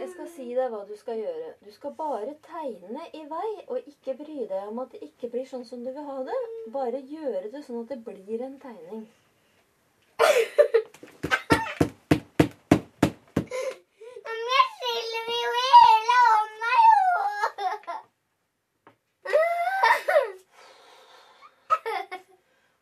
Jeg 0.00 0.08
skal 0.14 0.28
si 0.36 0.46
deg 0.54 0.66
hva 0.72 0.82
du 0.88 0.96
skal 0.96 1.16
gjøre. 1.20 1.48
Du 1.66 1.70
skal 1.74 1.92
bare 1.98 2.34
tegne 2.48 3.02
i 3.12 3.22
vei, 3.28 3.50
og 3.66 3.78
ikke 3.92 4.16
bry 4.22 4.40
deg 4.48 4.62
om 4.70 4.78
at 4.84 4.90
det 4.94 5.00
ikke 5.10 5.28
blir 5.34 5.46
sånn 5.50 5.66
som 5.68 5.84
du 5.84 5.90
vil 5.92 6.08
ha 6.08 6.18
det. 6.30 6.40
Bare 6.72 7.00
gjøre 7.04 7.50
det 7.52 7.62
sånn 7.66 7.82
at 7.84 7.90
det 7.92 8.00
blir 8.06 8.40
en 8.46 8.58
tegning. 8.62 9.06
Men 14.26 14.38
jeg 14.52 14.66
skjelver 14.78 15.36
jo 15.42 15.50
i 15.58 15.66
hele 15.74 16.16
hånda, 16.30 16.72
jo. 16.86 16.96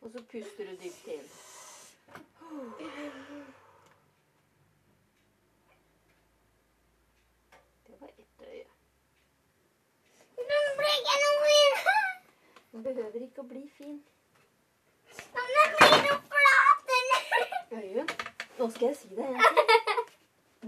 Og 0.05 0.07
så 0.13 0.19
puster 0.35 0.65
du 0.65 0.75
dypt 0.75 1.07
inn. 1.07 1.27
Det 7.87 7.95
var 7.99 8.07
ett 8.07 8.41
øye. 8.41 8.65
Den 10.35 10.65
ble 10.79 10.89
ikke 10.97 11.15
noe 11.21 11.45
fin. 11.45 11.79
Den 12.73 12.83
behøver 12.89 13.23
ikke 13.29 13.45
å 13.45 13.47
bli 13.53 13.63
fin. 13.77 13.95
Men 15.37 15.53
den 15.53 15.79
blir 15.79 15.97
noe 16.09 16.19
flat, 16.27 16.93
eller? 16.97 17.55
Øyunn, 17.79 18.13
nå 18.59 18.69
skal 18.75 18.87
jeg 18.89 18.99
si 19.05 19.15
deg 19.15 19.31
en 19.31 19.39
ting. 19.39 20.05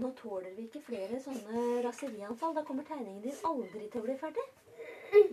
Nå 0.00 0.14
tåler 0.24 0.50
vi 0.56 0.64
ikke 0.70 0.86
flere 0.88 1.20
sånne 1.20 1.68
raserianfall. 1.84 2.56
Da 2.56 2.64
kommer 2.64 2.88
tegningen 2.88 3.20
din 3.20 3.46
aldri 3.52 3.84
til 3.84 4.00
å 4.00 4.08
bli 4.08 4.16
ferdig. 4.24 4.48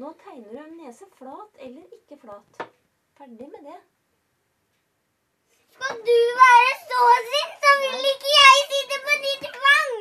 Nå 0.04 0.16
tegner 0.28 0.52
du 0.52 0.64
en 0.68 0.80
nese 0.84 1.08
flat 1.16 1.68
eller 1.72 2.00
ikke 2.04 2.20
flat. 2.28 2.66
Ferdig 3.16 3.54
med 3.56 3.72
det. 3.72 3.82
Skal 5.76 5.96
du 6.10 6.20
være 6.42 6.74
så 6.90 7.02
sint, 7.32 7.54
så 7.64 7.72
vil 7.82 8.06
ikke 8.14 8.30
jeg 8.40 8.56
sitte 8.72 8.98
på 9.08 9.14
ditt 9.26 9.46
fang. 9.64 9.94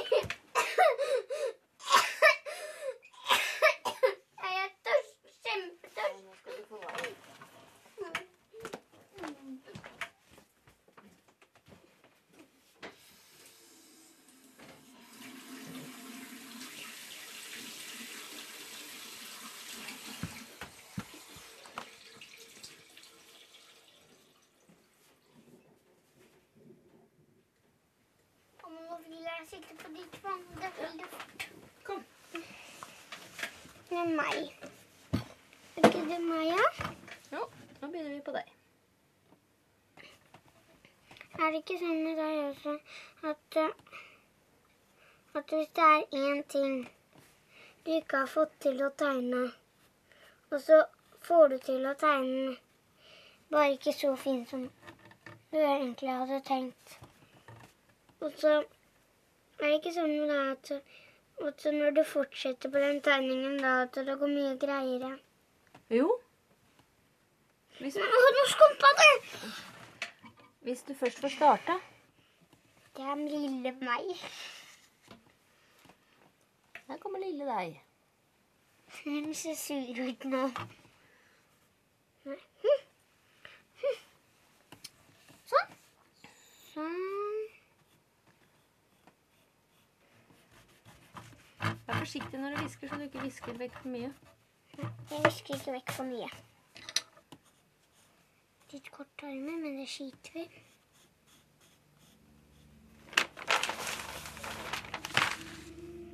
Jeg 4.43 4.53
er 4.63 4.69
tørst. 4.85 5.17
Kjempetørst. 5.45 6.19
Nå 6.25 6.33
skal 6.39 6.53
du 6.57 6.63
få 6.69 6.77
vann. 6.85 7.15
Og 28.63 28.71
nå 28.71 28.97
vil 29.07 29.17
jeg 29.23 29.47
sitte 29.49 29.75
på 29.83 29.89
ditt 29.95 30.15
fang. 30.23 30.30
Det 30.55 30.69
er 30.69 30.73
veldig 30.77 31.09
fort. 31.11 31.45
Kom. 31.83 32.03
Det 33.89 33.97
er 34.03 34.09
meg. 34.21 34.39
Er 35.75 35.87
ikke 35.89 36.05
det 36.09 36.21
meg, 36.25 36.47
ja? 36.51 36.89
Jo, 37.33 37.45
nå 37.81 37.91
begynner 37.91 38.15
vi 38.15 38.23
på 38.29 38.35
deg. 38.37 38.55
Er 41.41 41.51
det 41.51 41.61
ikke 41.61 41.77
sånn 41.81 42.01
med 42.05 42.17
deg 42.19 42.39
også 42.47 42.73
at, 43.29 43.59
eh, 43.61 43.93
at 45.39 45.53
hvis 45.55 45.71
det 45.77 45.85
er 45.91 46.17
én 46.23 46.43
ting 46.55 46.81
du 47.85 47.95
ikke 47.95 48.23
har 48.23 48.29
fått 48.29 48.59
til 48.65 48.83
å 48.85 48.91
tegne, 49.03 49.45
og 50.51 50.59
så 50.61 50.83
får 51.25 51.47
du 51.53 51.57
til 51.69 51.87
å 51.89 51.95
tegne 51.97 52.35
den 52.35 52.59
bare 53.51 53.73
ikke 53.73 53.93
så 53.93 54.15
fin 54.15 54.43
som 54.47 54.67
du 55.51 55.57
egentlig 55.59 56.11
hadde 56.11 56.39
tenkt. 56.47 56.99
Og 58.21 58.31
så 58.37 58.53
er 59.61 59.73
det 59.73 59.79
ikke 59.79 59.95
sånn 59.95 60.15
da, 60.29 60.39
at, 60.55 60.71
at 61.47 61.65
når 61.73 61.97
du 61.97 62.03
fortsetter 62.07 62.71
på 62.73 62.83
den 62.83 63.01
tegningen, 63.05 63.59
da 63.61 63.81
at 63.85 63.97
det 63.97 64.19
går 64.21 64.33
mye 64.35 64.55
greiere. 64.61 65.15
Jo. 65.91 66.07
Hvis, 67.81 67.97
nå 67.97 68.47
skumpa 68.53 68.95
det! 69.01 69.11
hvis 70.61 70.81
du 70.81 70.93
først 70.93 71.19
får 71.19 71.27
starta. 71.27 71.79
Det 72.97 73.05
er 73.05 73.15
lille 73.15 73.71
meg. 73.71 74.25
Her 76.87 76.97
kommer 76.97 77.19
lille 77.19 77.45
deg. 77.45 77.81
Hun 79.03 79.33
ser 79.33 79.55
sur 79.55 80.03
ut 80.07 80.25
nå. 80.33 80.43
Nei. 82.25 82.39
Sånn. 85.51 85.77
Sånn. 86.73 87.30
Vær 91.87 91.97
forsiktig 91.99 92.39
når 92.39 92.55
du 92.55 92.61
hvisker, 92.61 92.87
så 92.87 92.99
du 92.99 93.05
ikke 93.07 93.25
hvisker 93.25 93.57
vekk 93.59 93.77
for 93.81 93.93
mye. 93.95 94.11
Jeg 94.77 95.23
visker 95.25 95.55
ikke 95.57 95.75
vekk 95.75 95.93
for 95.97 96.09
mye. 96.09 96.29
Litt 98.71 98.91
kort 98.95 99.23
armer, 99.27 99.57
men 99.59 99.79
det 99.81 99.87
skiter 99.91 100.37
vi. 100.37 100.45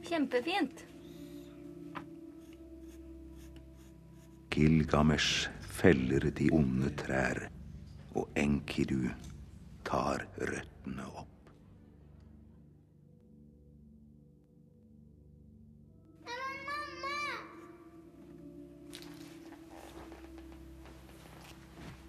Kjempefint. 0.07 0.85
Gilgamesh 4.57 5.51
feller 5.61 6.31
de 6.39 6.49
onde 6.57 6.89
trær, 6.97 7.43
og 8.17 8.39
Enkidu 8.39 9.11
tar 9.85 10.25
røttene 10.41 11.05
opp. 11.13 11.36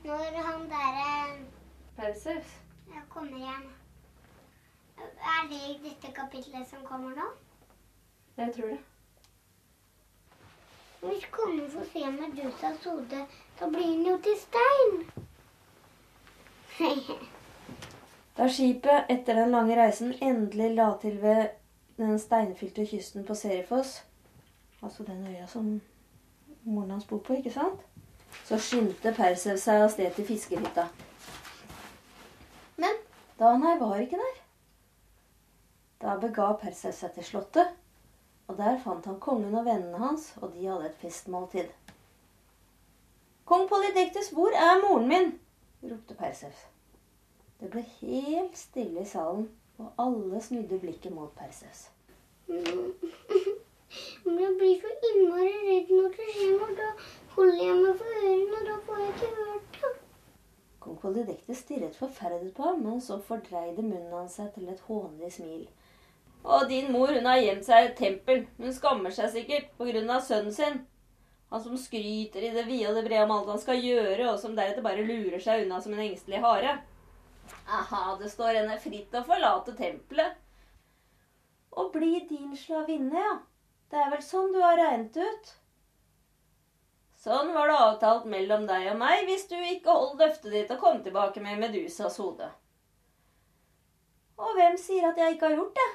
Når 0.08 0.42
han 0.42 0.70
der 0.70 1.36
Perseus. 1.96 2.60
eh, 2.88 3.02
kommer 3.08 3.38
hjem 3.38 3.72
Er 4.98 5.48
det 5.50 5.58
i 5.70 5.80
dette 5.88 6.12
kapitlet 6.14 6.68
som 6.70 6.78
kommer 6.84 7.10
nå? 7.10 7.26
Jeg 8.36 8.54
tror 8.54 8.66
det. 8.66 8.78
Hvis 11.00 11.26
kongen 11.30 11.70
får 11.70 11.84
se 11.92 12.10
Medusas 12.10 12.84
hode, 12.84 13.26
så 13.58 13.68
blir 13.68 13.86
han 13.86 14.06
jo 14.06 14.16
til 14.22 14.36
stein. 14.46 15.10
Da 18.38 18.48
skipet 18.48 19.10
etter 19.10 19.34
den 19.34 19.50
lange 19.50 19.76
reisen 19.82 20.14
endelig 20.22 20.70
la 20.74 20.92
til 21.02 21.22
ved 21.22 21.48
den 21.96 22.18
steinfylte 22.18 22.86
kysten 22.86 23.24
på 23.24 23.34
Serifoss, 23.34 24.04
altså 24.82 25.02
den 25.02 25.26
øya 25.26 25.46
som 25.46 25.80
moren 26.64 26.90
hans 26.90 27.04
bor 27.04 27.18
på, 27.18 27.32
ikke 27.32 27.52
sant? 27.52 27.80
Så 28.48 28.58
skyndte 28.58 29.12
Perseus 29.16 29.64
seg 29.64 29.82
av 29.84 29.90
sted 29.92 30.14
til 30.16 30.26
fiskehytta. 30.28 30.86
Men 32.80 33.02
Danai 33.40 33.74
var 33.80 34.00
ikke 34.00 34.20
der. 34.20 34.38
Da 36.02 36.14
bega 36.22 36.52
Perseus 36.60 37.02
seg 37.02 37.12
til 37.16 37.26
slottet, 37.26 37.74
og 38.48 38.56
der 38.56 38.78
fant 38.84 39.06
han 39.06 39.20
kongen 39.20 39.54
og 39.54 39.66
vennene 39.66 39.98
hans, 40.00 40.30
og 40.40 40.54
de 40.54 40.66
hadde 40.66 40.88
et 40.88 41.00
festmåltid. 41.02 41.68
Kong 43.48 43.68
Polydektes, 43.68 44.30
hvor 44.36 44.52
er 44.54 44.80
moren 44.82 45.08
min? 45.08 45.30
ropte 45.82 46.14
Perseus. 46.14 46.66
Det 47.60 47.70
ble 47.70 47.82
helt 48.00 48.58
stille 48.58 49.02
i 49.02 49.08
salen, 49.08 49.48
og 49.78 49.92
alle 49.98 50.40
snudde 50.42 50.78
blikket 50.78 51.14
mot 51.14 51.32
Perseus. 51.36 51.88
Men 54.24 54.38
jeg 54.40 54.54
blir 54.58 54.80
så 54.82 54.90
innmari 55.10 55.54
redd 55.68 55.90
når 55.96 56.08
det 56.16 56.28
skjer 56.34 56.52
noe. 56.60 56.90
Holder 57.38 57.60
jeg 57.62 57.74
meg 57.78 57.98
for 58.00 58.14
ørene, 58.18 58.60
da 58.66 58.76
får 58.82 58.96
jeg 58.98 59.10
ikke 59.12 59.26
hørt 59.34 59.76
det. 59.78 59.90
Kong 60.82 60.96
Polydekte 60.98 61.54
stirret 61.54 61.98
forferdet 61.98 62.48
på 62.56 62.64
ham, 62.66 62.80
men 62.82 63.02
så 63.04 63.20
fordreide 63.28 63.84
munnen 63.84 64.10
hans 64.10 64.34
seg 64.40 64.48
til 64.56 64.66
et 64.72 64.80
hånlig 64.88 65.30
smil. 65.36 65.68
Og 66.42 66.64
din 66.70 66.90
mor, 66.90 67.12
hun 67.14 67.28
har 67.30 67.38
gjemt 67.38 67.68
seg 67.68 67.84
i 67.84 67.88
et 67.92 68.00
tempel. 68.00 68.42
Hun 68.58 68.74
skammer 68.74 69.14
seg 69.14 69.30
sikkert 69.36 69.68
på 69.78 69.86
grunn 69.86 70.10
av 70.10 70.24
sønnen 70.26 70.56
sin. 70.56 70.80
Han 71.52 71.62
som 71.62 71.78
skryter 71.78 72.48
i 72.48 72.50
det 72.56 72.66
vide 72.66 72.90
og 72.90 72.98
det 72.98 73.06
brede 73.06 73.28
om 73.28 73.36
alt 73.36 73.52
han 73.54 73.62
skal 73.62 73.86
gjøre, 73.86 74.32
og 74.32 74.42
som 74.42 74.58
deretter 74.58 74.82
bare 74.88 75.06
lurer 75.06 75.38
seg 75.46 75.62
unna 75.62 75.78
som 75.84 75.94
en 75.94 76.02
engstelig 76.08 76.42
hare. 76.42 76.74
Aha, 77.78 78.02
det 78.18 78.32
står 78.34 78.58
henne 78.64 78.80
fritt 78.82 79.14
å 79.14 79.22
forlate 79.30 79.76
tempelet. 79.78 80.42
Og 81.78 81.94
bli 81.94 82.18
din 82.26 82.50
slavinne, 82.58 83.22
ja. 83.28 83.38
Det 83.88 84.02
er 84.02 84.10
vel 84.10 84.26
sånn 84.26 84.50
du 84.52 84.58
har 84.58 84.76
regnet 84.82 85.22
ut? 85.22 85.54
Sånn 87.28 87.50
var 87.52 87.68
det 87.68 87.76
avtalt 87.76 88.28
mellom 88.32 88.62
deg 88.64 88.86
og 88.88 89.00
meg 89.02 89.26
hvis 89.28 89.42
du 89.50 89.56
ikke 89.58 89.92
holdt 89.92 90.22
løftet 90.22 90.54
ditt 90.54 90.70
og 90.72 90.78
kom 90.80 91.00
tilbake 91.04 91.42
med 91.44 91.58
Medusas 91.60 92.14
hode. 92.22 92.46
Og 94.40 94.54
hvem 94.56 94.78
sier 94.80 95.10
at 95.10 95.18
jeg 95.20 95.34
ikke 95.34 95.50
har 95.50 95.58
gjort 95.58 95.74
det? 95.76 95.88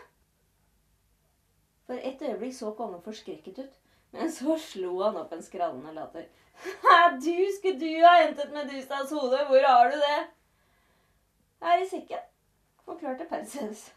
For 1.88 1.98
et 1.98 2.22
øyeblikk 2.22 2.54
så 2.54 2.74
kongen 2.78 3.02
forskrekket 3.02 3.64
ut, 3.64 3.80
men 4.14 4.30
så 4.32 4.60
slo 4.62 4.92
han 5.00 5.18
opp 5.24 5.34
en 5.34 5.42
skrallende 5.42 5.96
latter. 5.96 6.28
Du, 7.24 7.34
skulle 7.56 7.80
du 7.82 8.04
ha 8.06 8.12
hentet 8.20 8.54
Medusas 8.54 9.10
hode? 9.16 9.40
Hvor 9.48 9.66
har 9.66 9.90
du 9.90 9.98
det? 9.98 10.20
Her 11.66 11.82
i 11.82 11.88
sekken, 11.90 12.22
forklarte 12.86 13.26
Perseus 13.32 13.88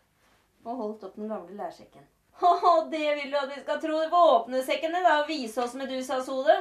og 0.64 0.80
holdt 0.80 1.04
opp 1.04 1.20
den 1.20 1.28
gamle 1.28 1.52
lærsekken. 1.58 2.08
Å, 2.48 2.72
det 2.88 3.04
vil 3.20 3.28
du 3.28 3.36
at 3.42 3.52
vi 3.52 3.60
skal 3.60 3.82
tro. 3.82 4.00
Åpne 4.22 4.64
sekken 4.64 4.96
da 4.96 5.18
og 5.20 5.28
vise 5.28 5.60
oss 5.62 5.76
Medusas 5.76 6.32
hode. 6.32 6.56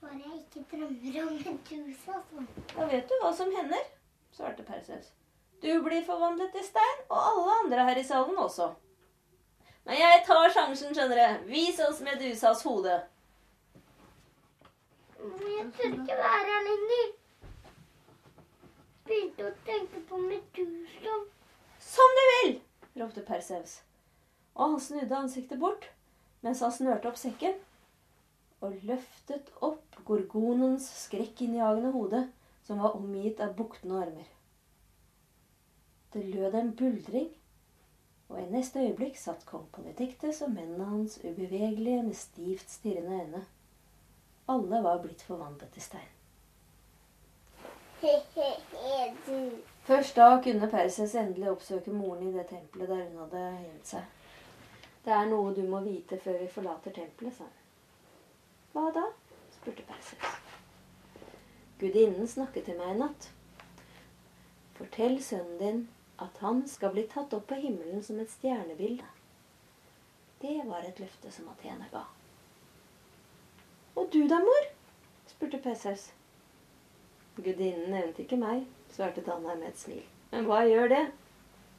Bare 0.00 0.16
jeg 0.16 0.38
ikke 0.40 0.62
drømmer 0.70 1.16
om 1.28 1.34
Medusa 1.36 2.20
sånn. 2.30 2.46
Da 2.72 2.86
vet 2.88 3.08
du 3.10 3.16
hva 3.20 3.32
som 3.36 3.50
hender, 3.52 3.82
svarte 4.32 4.64
Perseus. 4.64 5.10
Du 5.60 5.68
blir 5.84 6.00
forvandlet 6.06 6.54
til 6.56 6.64
stein, 6.64 7.02
og 7.10 7.18
alle 7.20 7.56
andre 7.64 7.84
her 7.90 8.00
i 8.00 8.04
salen 8.08 8.38
også. 8.40 8.70
Men 9.84 10.00
jeg 10.00 10.22
tar 10.24 10.54
sjansen, 10.54 10.94
skjønner 10.96 11.20
du. 11.20 11.44
Vis 11.52 11.80
oss 11.84 12.00
Medusas 12.06 12.64
hode. 12.64 12.96
Men 15.20 15.46
jeg 15.58 15.68
tør 15.76 15.96
ikke 15.98 16.18
være 16.22 16.48
her 16.48 16.66
lenger. 16.70 17.06
Begynte 19.10 19.48
å 19.50 19.54
tenke 19.68 20.04
på 20.08 20.24
Medusa. 20.24 21.22
Som 21.92 22.16
du 22.16 22.26
vil! 22.32 22.60
ropte 22.96 23.24
Perseus. 23.28 23.80
Og 24.54 24.64
han 24.64 24.80
snudde 24.80 25.24
ansiktet 25.24 25.60
bort 25.60 25.90
mens 26.40 26.62
han 26.64 26.72
snørte 26.72 27.10
opp 27.10 27.18
sekken 27.20 27.58
og 28.60 28.76
løftet 28.84 29.48
opp 29.64 29.96
gorgonens 30.04 30.86
skrekkinnjagende 31.04 31.92
hode, 31.94 32.22
som 32.66 32.82
var 32.82 32.96
omgitt 32.98 33.40
av 33.40 33.54
buktende 33.56 34.02
armer. 34.04 34.28
Det 36.12 36.24
lød 36.24 36.54
en 36.54 36.72
buldring, 36.76 37.30
og 38.28 38.38
i 38.40 38.46
neste 38.50 38.82
øyeblikk 38.84 39.18
satt 39.18 39.46
kong 39.46 39.66
Polydiktes 39.74 40.42
og 40.46 40.52
mennene 40.54 40.84
hans 40.86 41.18
ubevegelige 41.24 42.02
med 42.06 42.14
stivt 42.14 42.70
stirrende 42.70 43.20
øyne. 43.22 43.42
Alle 44.48 44.82
var 44.82 45.02
blitt 45.02 45.22
forvandlet 45.22 45.70
til 45.72 45.82
stein. 45.82 46.10
Først 49.90 50.16
da 50.16 50.28
kunne 50.44 50.70
Perses 50.70 51.14
endelig 51.14 51.50
oppsøke 51.50 51.92
moren 51.92 52.28
i 52.28 52.32
det 52.32 52.46
tempelet 52.48 52.88
der 52.88 53.02
hun 53.08 53.18
hadde 53.24 53.42
gjemt 53.64 53.94
seg. 53.94 54.02
Det 55.04 55.12
er 55.16 55.26
noe 55.30 55.54
du 55.56 55.62
må 55.68 55.80
vite 55.84 56.18
før 56.20 56.38
vi 56.42 56.48
forlater 56.48 56.94
tempelet, 56.96 57.34
sa 57.36 57.44
hun. 57.44 57.59
Hva 58.72 58.90
da? 58.94 59.06
spurte 59.56 59.82
Perseus. 59.82 60.36
Gudinnen 61.80 62.28
snakket 62.28 62.68
til 62.68 62.76
meg 62.78 62.94
i 62.94 62.98
natt. 63.00 63.30
Fortell 64.76 65.16
sønnen 65.24 65.58
din 65.60 65.80
at 66.20 66.38
han 66.44 66.62
skal 66.68 66.92
bli 66.94 67.06
tatt 67.08 67.32
opp 67.36 67.48
på 67.50 67.58
himmelen 67.60 68.04
som 68.04 68.20
et 68.20 68.30
stjernebilde. 68.32 69.06
Det 70.40 70.60
var 70.68 70.84
et 70.84 71.00
løfte 71.00 71.32
som 71.32 71.48
Athene 71.52 71.88
ga. 71.92 72.04
Og 73.96 74.08
du 74.12 74.22
da, 74.28 74.38
mor? 74.44 74.68
spurte 75.28 75.58
Perseus. 75.58 76.10
Gudinnen 77.36 77.90
nevnte 77.92 78.24
ikke 78.24 78.38
meg, 78.40 78.64
svarte 78.92 79.24
Tanna 79.24 79.56
med 79.56 79.72
et 79.72 79.80
smil. 79.80 80.04
Men 80.30 80.46
hva 80.48 80.62
gjør 80.68 80.88
det? 80.92 81.04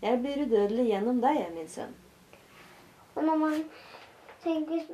Jeg 0.02 0.20
blir 0.22 0.44
udødelig 0.46 0.88
gjennom 0.90 1.22
deg, 1.22 1.42
min 1.56 1.70
sønn. 1.70 1.94
Og 3.16 3.24
når 3.24 3.38
man 3.38 3.58
tenker 4.44 4.72
hvis 4.72 4.90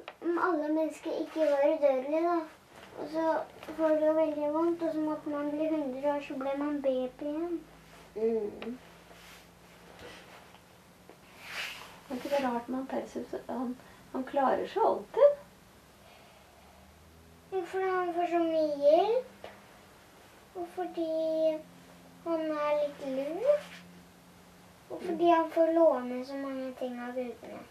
alle 0.48 0.74
mennesker 0.74 1.12
ikke 1.22 1.40
var 1.40 1.64
udødelige, 1.70 2.22
da, 2.28 2.38
og 3.00 3.08
så 3.14 3.26
får 3.78 3.90
det 3.90 4.08
jo 4.08 4.14
veldig 4.14 4.54
vondt, 4.54 4.84
og 4.84 4.94
så 4.94 5.00
måtte 5.00 5.30
man 5.30 5.52
bli 5.52 5.66
100 5.66 6.14
år, 6.14 6.22
så 6.28 6.34
ble 6.34 6.54
man 6.58 6.82
baby 6.82 7.32
igjen. 7.32 7.60
Mm. 8.16 8.78
Er 12.10 12.16
ikke 12.16 12.30
det 12.30 12.44
rart 12.46 12.70
med 12.70 12.78
han 12.78 12.88
Perseus? 12.88 13.36
Han, 13.50 13.78
han 14.12 14.24
klarer 14.24 14.68
seg 14.68 14.84
alltid. 14.86 15.44
Jo, 17.52 17.62
fordi 17.62 17.90
han 17.90 18.14
får 18.14 18.30
så 18.32 18.40
mye 18.44 18.78
hjelp, 18.84 19.50
og 20.56 20.68
fordi 20.76 21.10
han 22.26 22.46
er 22.52 22.78
litt 22.82 23.08
lur, 23.16 23.72
og 24.90 25.02
fordi 25.02 25.30
han 25.30 25.52
får 25.52 25.74
låne 25.80 26.26
så 26.26 26.38
mange 26.44 26.72
ting 26.80 27.00
av 27.00 27.16
gudene. 27.16 27.66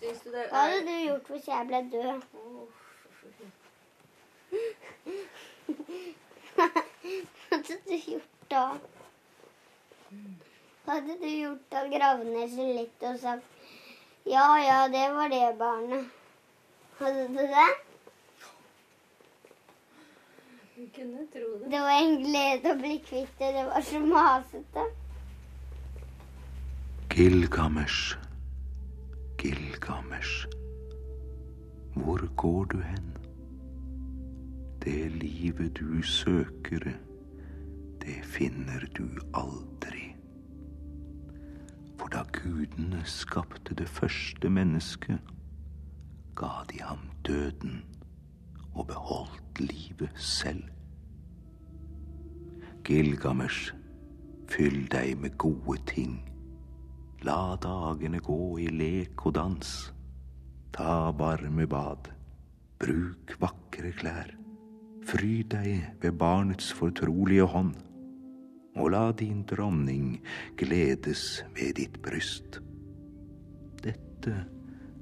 Syns 0.00 0.20
du 0.24 0.30
det 0.32 0.46
Hva 0.50 0.58
hadde 0.66 0.80
du 0.86 0.94
gjort 1.04 1.26
hvis 1.34 1.48
jeg 1.48 1.66
ble 1.68 1.80
død? 1.92 2.20
Hva 6.56 6.66
hadde 7.50 7.76
du 7.86 7.96
gjort 7.96 8.50
da? 8.50 8.64
Hva 10.84 10.92
hadde 10.96 11.14
du 11.20 11.28
gjort 11.28 11.64
da? 11.72 11.78
Gravd 11.92 12.24
ned 12.32 12.48
skjelettet 12.54 13.08
og 13.12 13.18
sagt 13.22 13.46
ja, 14.28 14.56
ja, 14.60 14.88
det 14.88 15.14
var 15.14 15.28
det 15.28 15.58
barnet. 15.58 16.04
Hadde 16.98 17.28
du 17.28 17.34
det? 17.34 17.68
Du 20.76 20.88
kunne 20.94 21.26
tro 21.32 21.58
det. 21.58 21.70
Det 21.72 21.80
var 21.80 22.02
en 22.02 22.18
glede 22.24 22.72
å 22.72 22.80
bli 22.80 22.98
kvitt 23.04 23.32
det. 23.40 23.52
Det 23.56 23.64
var 23.68 23.84
så 23.84 24.00
masete. 24.04 24.84
Gilgamesh, 27.14 28.16
Gilgamesh, 29.40 30.46
hvor 31.94 32.34
går 32.36 32.64
du 32.64 32.80
hen? 32.80 33.16
Det 34.84 35.12
livet 35.12 35.76
du 35.80 36.02
søker, 36.02 36.92
det 38.02 38.24
finner 38.24 38.84
du 38.98 39.08
aldri. 39.34 40.14
For 41.96 42.12
da 42.12 42.22
gudene 42.32 43.00
skapte 43.04 43.74
det 43.74 43.88
første 43.88 44.50
mennesket, 44.50 45.18
ga 46.36 46.52
de 46.72 46.82
ham 46.82 47.08
døden 47.26 47.84
og 48.74 48.86
beholdt 48.86 49.60
livet 49.60 50.10
selv. 50.16 50.64
Gilgamesh, 52.84 53.72
fyll 54.48 54.84
deg 54.92 55.16
med 55.18 55.38
gode 55.38 55.80
ting. 55.86 56.29
La 57.22 57.52
dagene 57.60 58.16
gå 58.24 58.56
i 58.64 58.70
lek 58.72 59.26
og 59.28 59.34
dans. 59.36 59.70
Ta 60.72 61.10
varme 61.12 61.66
bad. 61.68 62.06
Bruk 62.80 63.34
vakre 63.42 63.90
klær. 63.92 64.30
Fryd 65.04 65.50
deg 65.52 66.00
ved 66.00 66.16
barnets 66.16 66.70
fortrolige 66.72 67.44
hånd. 67.44 67.74
Og 68.80 68.92
la 68.94 69.10
din 69.12 69.42
dronning 69.44 70.14
gledes 70.56 71.42
ved 71.52 71.74
ditt 71.76 71.98
bryst. 72.00 72.62
Dette 73.84 74.46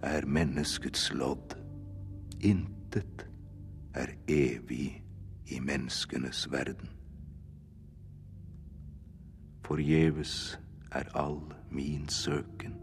er 0.03 0.27
menneskets 0.27 1.13
lodd. 1.15 1.55
Intet 2.43 3.29
er 3.95 4.17
evig 4.27 5.05
i 5.47 5.61
menneskenes 5.63 6.49
verden. 6.51 6.91
Forgjeves 9.63 10.59
er 10.91 11.07
all 11.15 11.58
min 11.71 12.09
søken. 12.09 12.75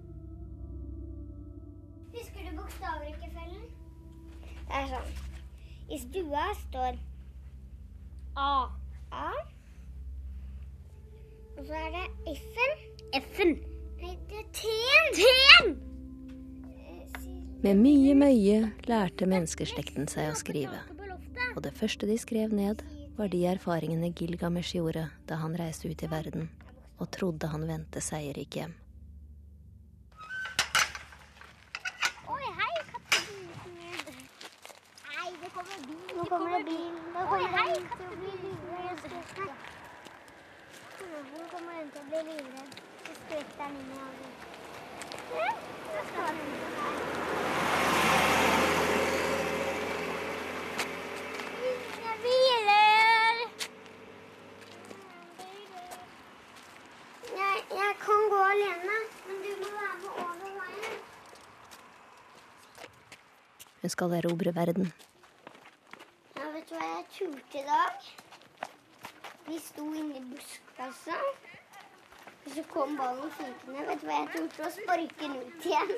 Husker 2.14 2.46
du 2.46 2.58
bokstavrekkefølgen? 2.60 3.66
Det 4.66 4.80
er 4.80 4.88
sånn. 4.92 5.12
I 5.86 6.00
stua 6.02 6.46
står 6.64 6.98
A. 8.36 8.54
A. 9.14 9.30
Og 11.56 11.62
så 11.68 11.78
er 11.80 11.92
det 11.94 12.06
F-en. 12.36 12.74
F-en. 13.22 13.54
Nei, 14.02 14.16
det 14.30 14.42
er 14.42 14.50
T-en. 14.60 15.14
T-en! 15.20 15.76
Med 17.64 17.80
mye 17.80 18.18
møye 18.18 18.58
lærte 18.90 19.26
menneskeslekten 19.30 20.10
seg 20.12 20.34
å 20.34 20.36
skrive. 20.38 20.82
Og 21.56 21.64
det 21.66 21.74
første 21.78 22.10
de 22.10 22.18
skrev 22.20 22.54
ned, 22.54 22.84
var 23.16 23.32
de 23.32 23.46
erfaringene 23.48 24.12
Gilgamesh 24.12 24.76
gjorde 24.76 25.08
da 25.30 25.40
han 25.40 25.56
reiste 25.58 25.88
ut 25.88 26.04
i 26.04 26.12
verden 26.12 26.50
og 26.98 27.12
trodde 27.12 27.48
han 27.52 27.68
vendte 27.68 28.02
seierrik 28.02 28.56
hjem. 28.60 28.74
Oi, 32.32 32.46
hei, 32.60 32.76
kattebud. 32.92 33.50
Nei, 35.06 35.30
det 35.42 35.50
kommer 35.54 35.78
bil. 35.88 36.08
Nå 36.18 36.24
kommer 36.32 36.50
det 36.58 36.66
bil. 36.72 36.96
Nå 37.14 37.22
kommer 37.32 37.50
hei, 37.60 37.74
kattebud. 37.92 38.44
Nå 41.36 41.44
kommer 41.52 41.74
den 41.80 41.90
til 41.92 42.02
å 42.02 42.04
bli 42.10 42.20
livredd. 42.32 42.72
Så 43.06 43.12
skvetter 43.22 43.58
den 43.60 43.74
inn 43.82 43.90
i 43.92 43.98
hagen. 44.00 44.32
Nå 45.36 46.00
skal 46.10 46.32
den 46.40 46.52
her. 46.80 46.96
Ingen 51.66 52.18
biler! 52.26 53.36
Jeg, 57.36 57.58
jeg 57.82 57.94
kan 58.06 58.22
gå 58.34 58.40
alene, 58.54 58.98
men 59.28 59.36
du 59.46 59.52
må 59.62 59.68
være 59.76 59.96
med 60.02 60.12
over 60.24 60.36
veien. 60.42 61.00
Hun 63.82 63.85
skal 63.96 64.14
erobre 64.14 64.52
verden. 64.52 64.92
Ja, 66.36 66.50
vet 66.52 66.68
du 66.68 66.76
hva 66.76 66.88
jeg 66.92 67.06
turte 67.16 67.60
i 67.62 67.64
dag? 67.64 68.08
Vi 69.46 69.60
sto 69.64 69.86
inne 69.96 70.20
i 70.20 70.24
buskasa. 70.34 71.20
Og 72.46 72.50
så 72.58 72.64
kom 72.74 72.98
ballen 73.00 73.32
flinkende. 73.38 73.86
Vet 73.88 74.02
du 74.02 74.10
hva 74.10 74.18
jeg 74.20 74.32
turte? 74.34 74.68
Å 74.68 74.74
sparke 74.76 75.22
den 75.22 75.38
ut 75.40 75.70
igjen. 75.70 75.94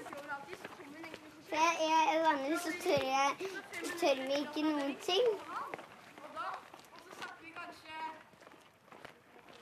For 1.47 1.57
jeg, 1.57 1.89
jeg, 1.89 2.21
vanligvis 2.27 2.67
så 2.67 2.75
tør 2.83 3.07
jeg 3.07 3.51
tør 4.03 4.23
vi 4.27 4.39
ikke 4.43 4.65
noen 4.67 4.95
ting. 5.01 5.33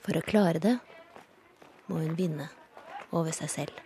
For 0.03 0.19
å 0.19 0.25
klare 0.27 0.59
det 0.67 0.75
må 1.87 2.03
hun 2.03 2.19
vinne 2.19 2.51
over 3.15 3.31
seg 3.37 3.53
selv. 3.53 3.83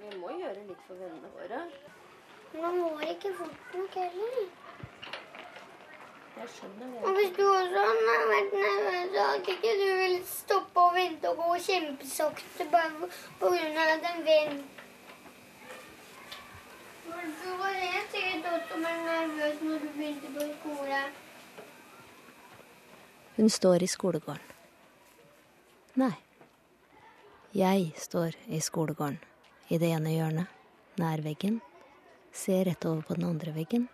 Vi 0.00 0.16
må 0.22 0.32
gjøre 0.40 0.70
litt 0.70 0.86
for 0.88 0.96
vennene 0.96 1.36
våre. 1.36 1.63
Man 2.62 2.80
går 2.80 3.00
ikke 3.00 3.34
fort 3.38 3.74
nok 3.74 3.94
heller. 3.94 4.44
Jeg 6.36 6.48
skjønner 6.54 7.06
Og 7.06 7.10
hvis 7.16 7.32
du 7.36 7.42
også 7.46 7.82
hadde 7.86 8.28
vært 8.30 8.54
nervøs, 8.58 9.10
så 9.14 9.24
hadde 9.30 9.52
ikke 9.54 9.72
du 9.80 9.88
villet 10.00 10.28
stoppe 10.28 10.84
og 10.84 10.94
vente 10.94 11.30
og 11.30 11.36
gå 11.42 11.58
kjempesakte 11.66 12.66
bare 12.72 13.08
på 13.40 13.50
grunn 13.54 13.78
av 13.82 13.92
at 13.96 14.08
en 14.10 14.24
venn 14.28 14.62
Du 17.06 17.50
var 17.60 17.76
helt 17.82 18.14
sikkert 18.14 18.48
også 18.52 18.80
mer 18.86 19.02
nervøs 19.08 19.60
når 19.66 19.84
du 19.84 19.90
begynte 19.98 20.32
på 20.38 20.48
skole. 20.60 21.02
Hun 23.36 23.50
står 23.50 23.82
i 23.82 23.86
skolegården. 23.86 24.50
Nei. 25.94 26.14
Jeg 27.54 27.92
står 27.98 28.34
i 28.46 28.60
skolegården, 28.60 29.20
i 29.68 29.78
det 29.78 29.94
ene 29.94 30.10
hjørnet, 30.16 30.58
nær 30.98 31.22
veggen. 31.22 31.60
Ser 32.34 32.64
rett 32.64 32.84
over 32.84 33.02
på 33.02 33.14
den 33.14 33.28
andre 33.28 33.52
veggen, 33.54 33.86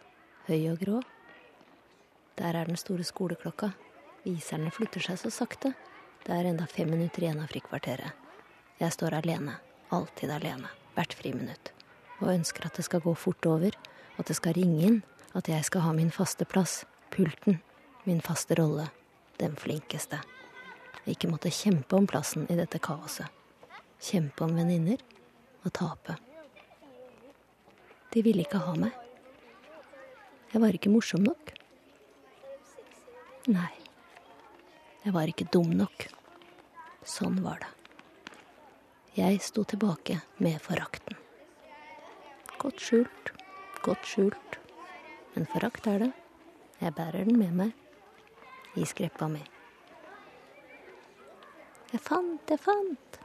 høy 0.46 0.70
og 0.72 0.80
grå. 0.80 1.00
Der 2.40 2.56
er 2.56 2.64
den 2.64 2.78
store 2.80 3.04
skoleklokka. 3.04 3.74
Viserne 4.24 4.72
flytter 4.72 5.04
seg 5.04 5.18
så 5.20 5.30
sakte. 5.34 5.74
Det 6.24 6.32
er 6.32 6.48
enda 6.48 6.64
fem 6.68 6.88
minutter 6.88 7.26
igjen 7.26 7.42
av 7.42 7.52
frikvarteret. 7.52 8.16
Jeg 8.80 8.96
står 8.96 9.18
alene. 9.18 9.58
Alltid 9.92 10.32
alene. 10.32 10.72
Hvert 10.96 11.12
friminutt. 11.18 11.74
Og 12.22 12.32
ønsker 12.32 12.64
at 12.64 12.80
det 12.80 12.86
skal 12.88 13.04
gå 13.04 13.12
fort 13.12 13.44
over. 13.50 13.76
At 14.16 14.32
det 14.32 14.38
skal 14.40 14.56
ringe 14.56 14.80
inn. 14.88 14.98
At 15.36 15.52
jeg 15.52 15.68
skal 15.68 15.84
ha 15.84 15.92
min 15.92 16.12
faste 16.14 16.48
plass. 16.48 16.86
Pulten. 17.12 17.60
Min 18.08 18.24
faste 18.24 18.56
rolle. 18.56 18.88
Den 19.36 19.52
flinkeste. 19.60 20.22
Ikke 21.04 21.28
måtte 21.28 21.52
kjempe 21.52 22.00
om 22.00 22.08
plassen 22.08 22.48
i 22.48 22.56
dette 22.56 22.80
kaoset. 22.80 23.28
Kjempe 24.00 24.48
om 24.48 24.56
venninner. 24.56 25.04
Og 25.60 25.76
tape. 25.76 26.16
De 28.10 28.22
ville 28.26 28.42
ikke 28.42 28.58
ha 28.64 28.74
meg. 28.78 28.94
Jeg 30.50 30.62
var 30.62 30.74
ikke 30.74 30.90
morsom 30.90 31.22
nok. 31.22 31.52
Nei. 33.50 33.70
Jeg 35.04 35.14
var 35.14 35.30
ikke 35.30 35.46
dum 35.54 35.70
nok. 35.78 36.08
Sånn 37.06 37.38
var 37.44 37.62
det. 37.62 37.70
Jeg 39.16 39.40
sto 39.42 39.62
tilbake 39.66 40.20
med 40.42 40.58
forakten. 40.62 41.16
Godt 42.60 42.82
skjult, 42.82 43.30
godt 43.86 44.04
skjult. 44.06 44.58
Men 45.34 45.46
forakt 45.50 45.86
er 45.90 46.04
det. 46.04 46.10
Jeg 46.80 46.94
bærer 46.98 47.24
den 47.28 47.38
med 47.38 47.54
meg 47.62 48.78
i 48.80 48.86
skreppa 48.86 49.30
mi. 49.30 49.42
Jeg 51.90 52.02
fant, 52.02 52.42
jeg 52.50 52.60
fant. 52.62 53.20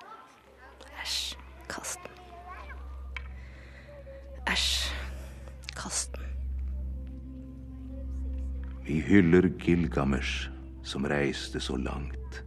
Vi 8.86 9.00
hyller 9.02 9.50
Gilgamesh, 9.60 10.50
som 10.84 11.06
reiste 11.06 11.60
så 11.60 11.74
langt, 11.78 12.44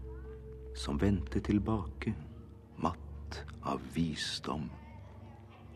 som 0.77 1.01
vendte 1.01 1.41
tilbake, 1.43 2.13
matt 2.79 3.41
av 3.67 3.81
visdom, 3.95 4.69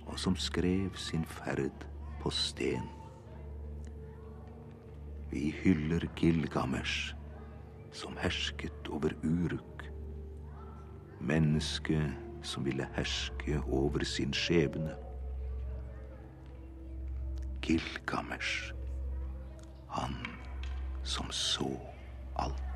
og 0.06 0.20
som 0.22 0.36
skrev 0.38 0.94
sin 0.94 1.24
ferd 1.26 1.82
på 2.20 2.30
sten. 2.30 2.84
Vi 5.32 5.48
hyller 5.64 6.06
Gilgamesh, 6.20 7.16
som 7.90 8.14
hersket 8.22 8.86
over 8.86 9.16
Uruk, 9.24 9.82
mennesket 11.18 12.14
som 12.46 12.62
ville 12.62 12.86
herske 12.94 13.58
over 13.66 14.06
sin 14.06 14.30
skjebne. 14.30 14.94
Gilgamesh, 17.66 18.70
han 19.90 20.14
som 21.05 21.30
så 21.30 21.70
alt. 22.36 22.72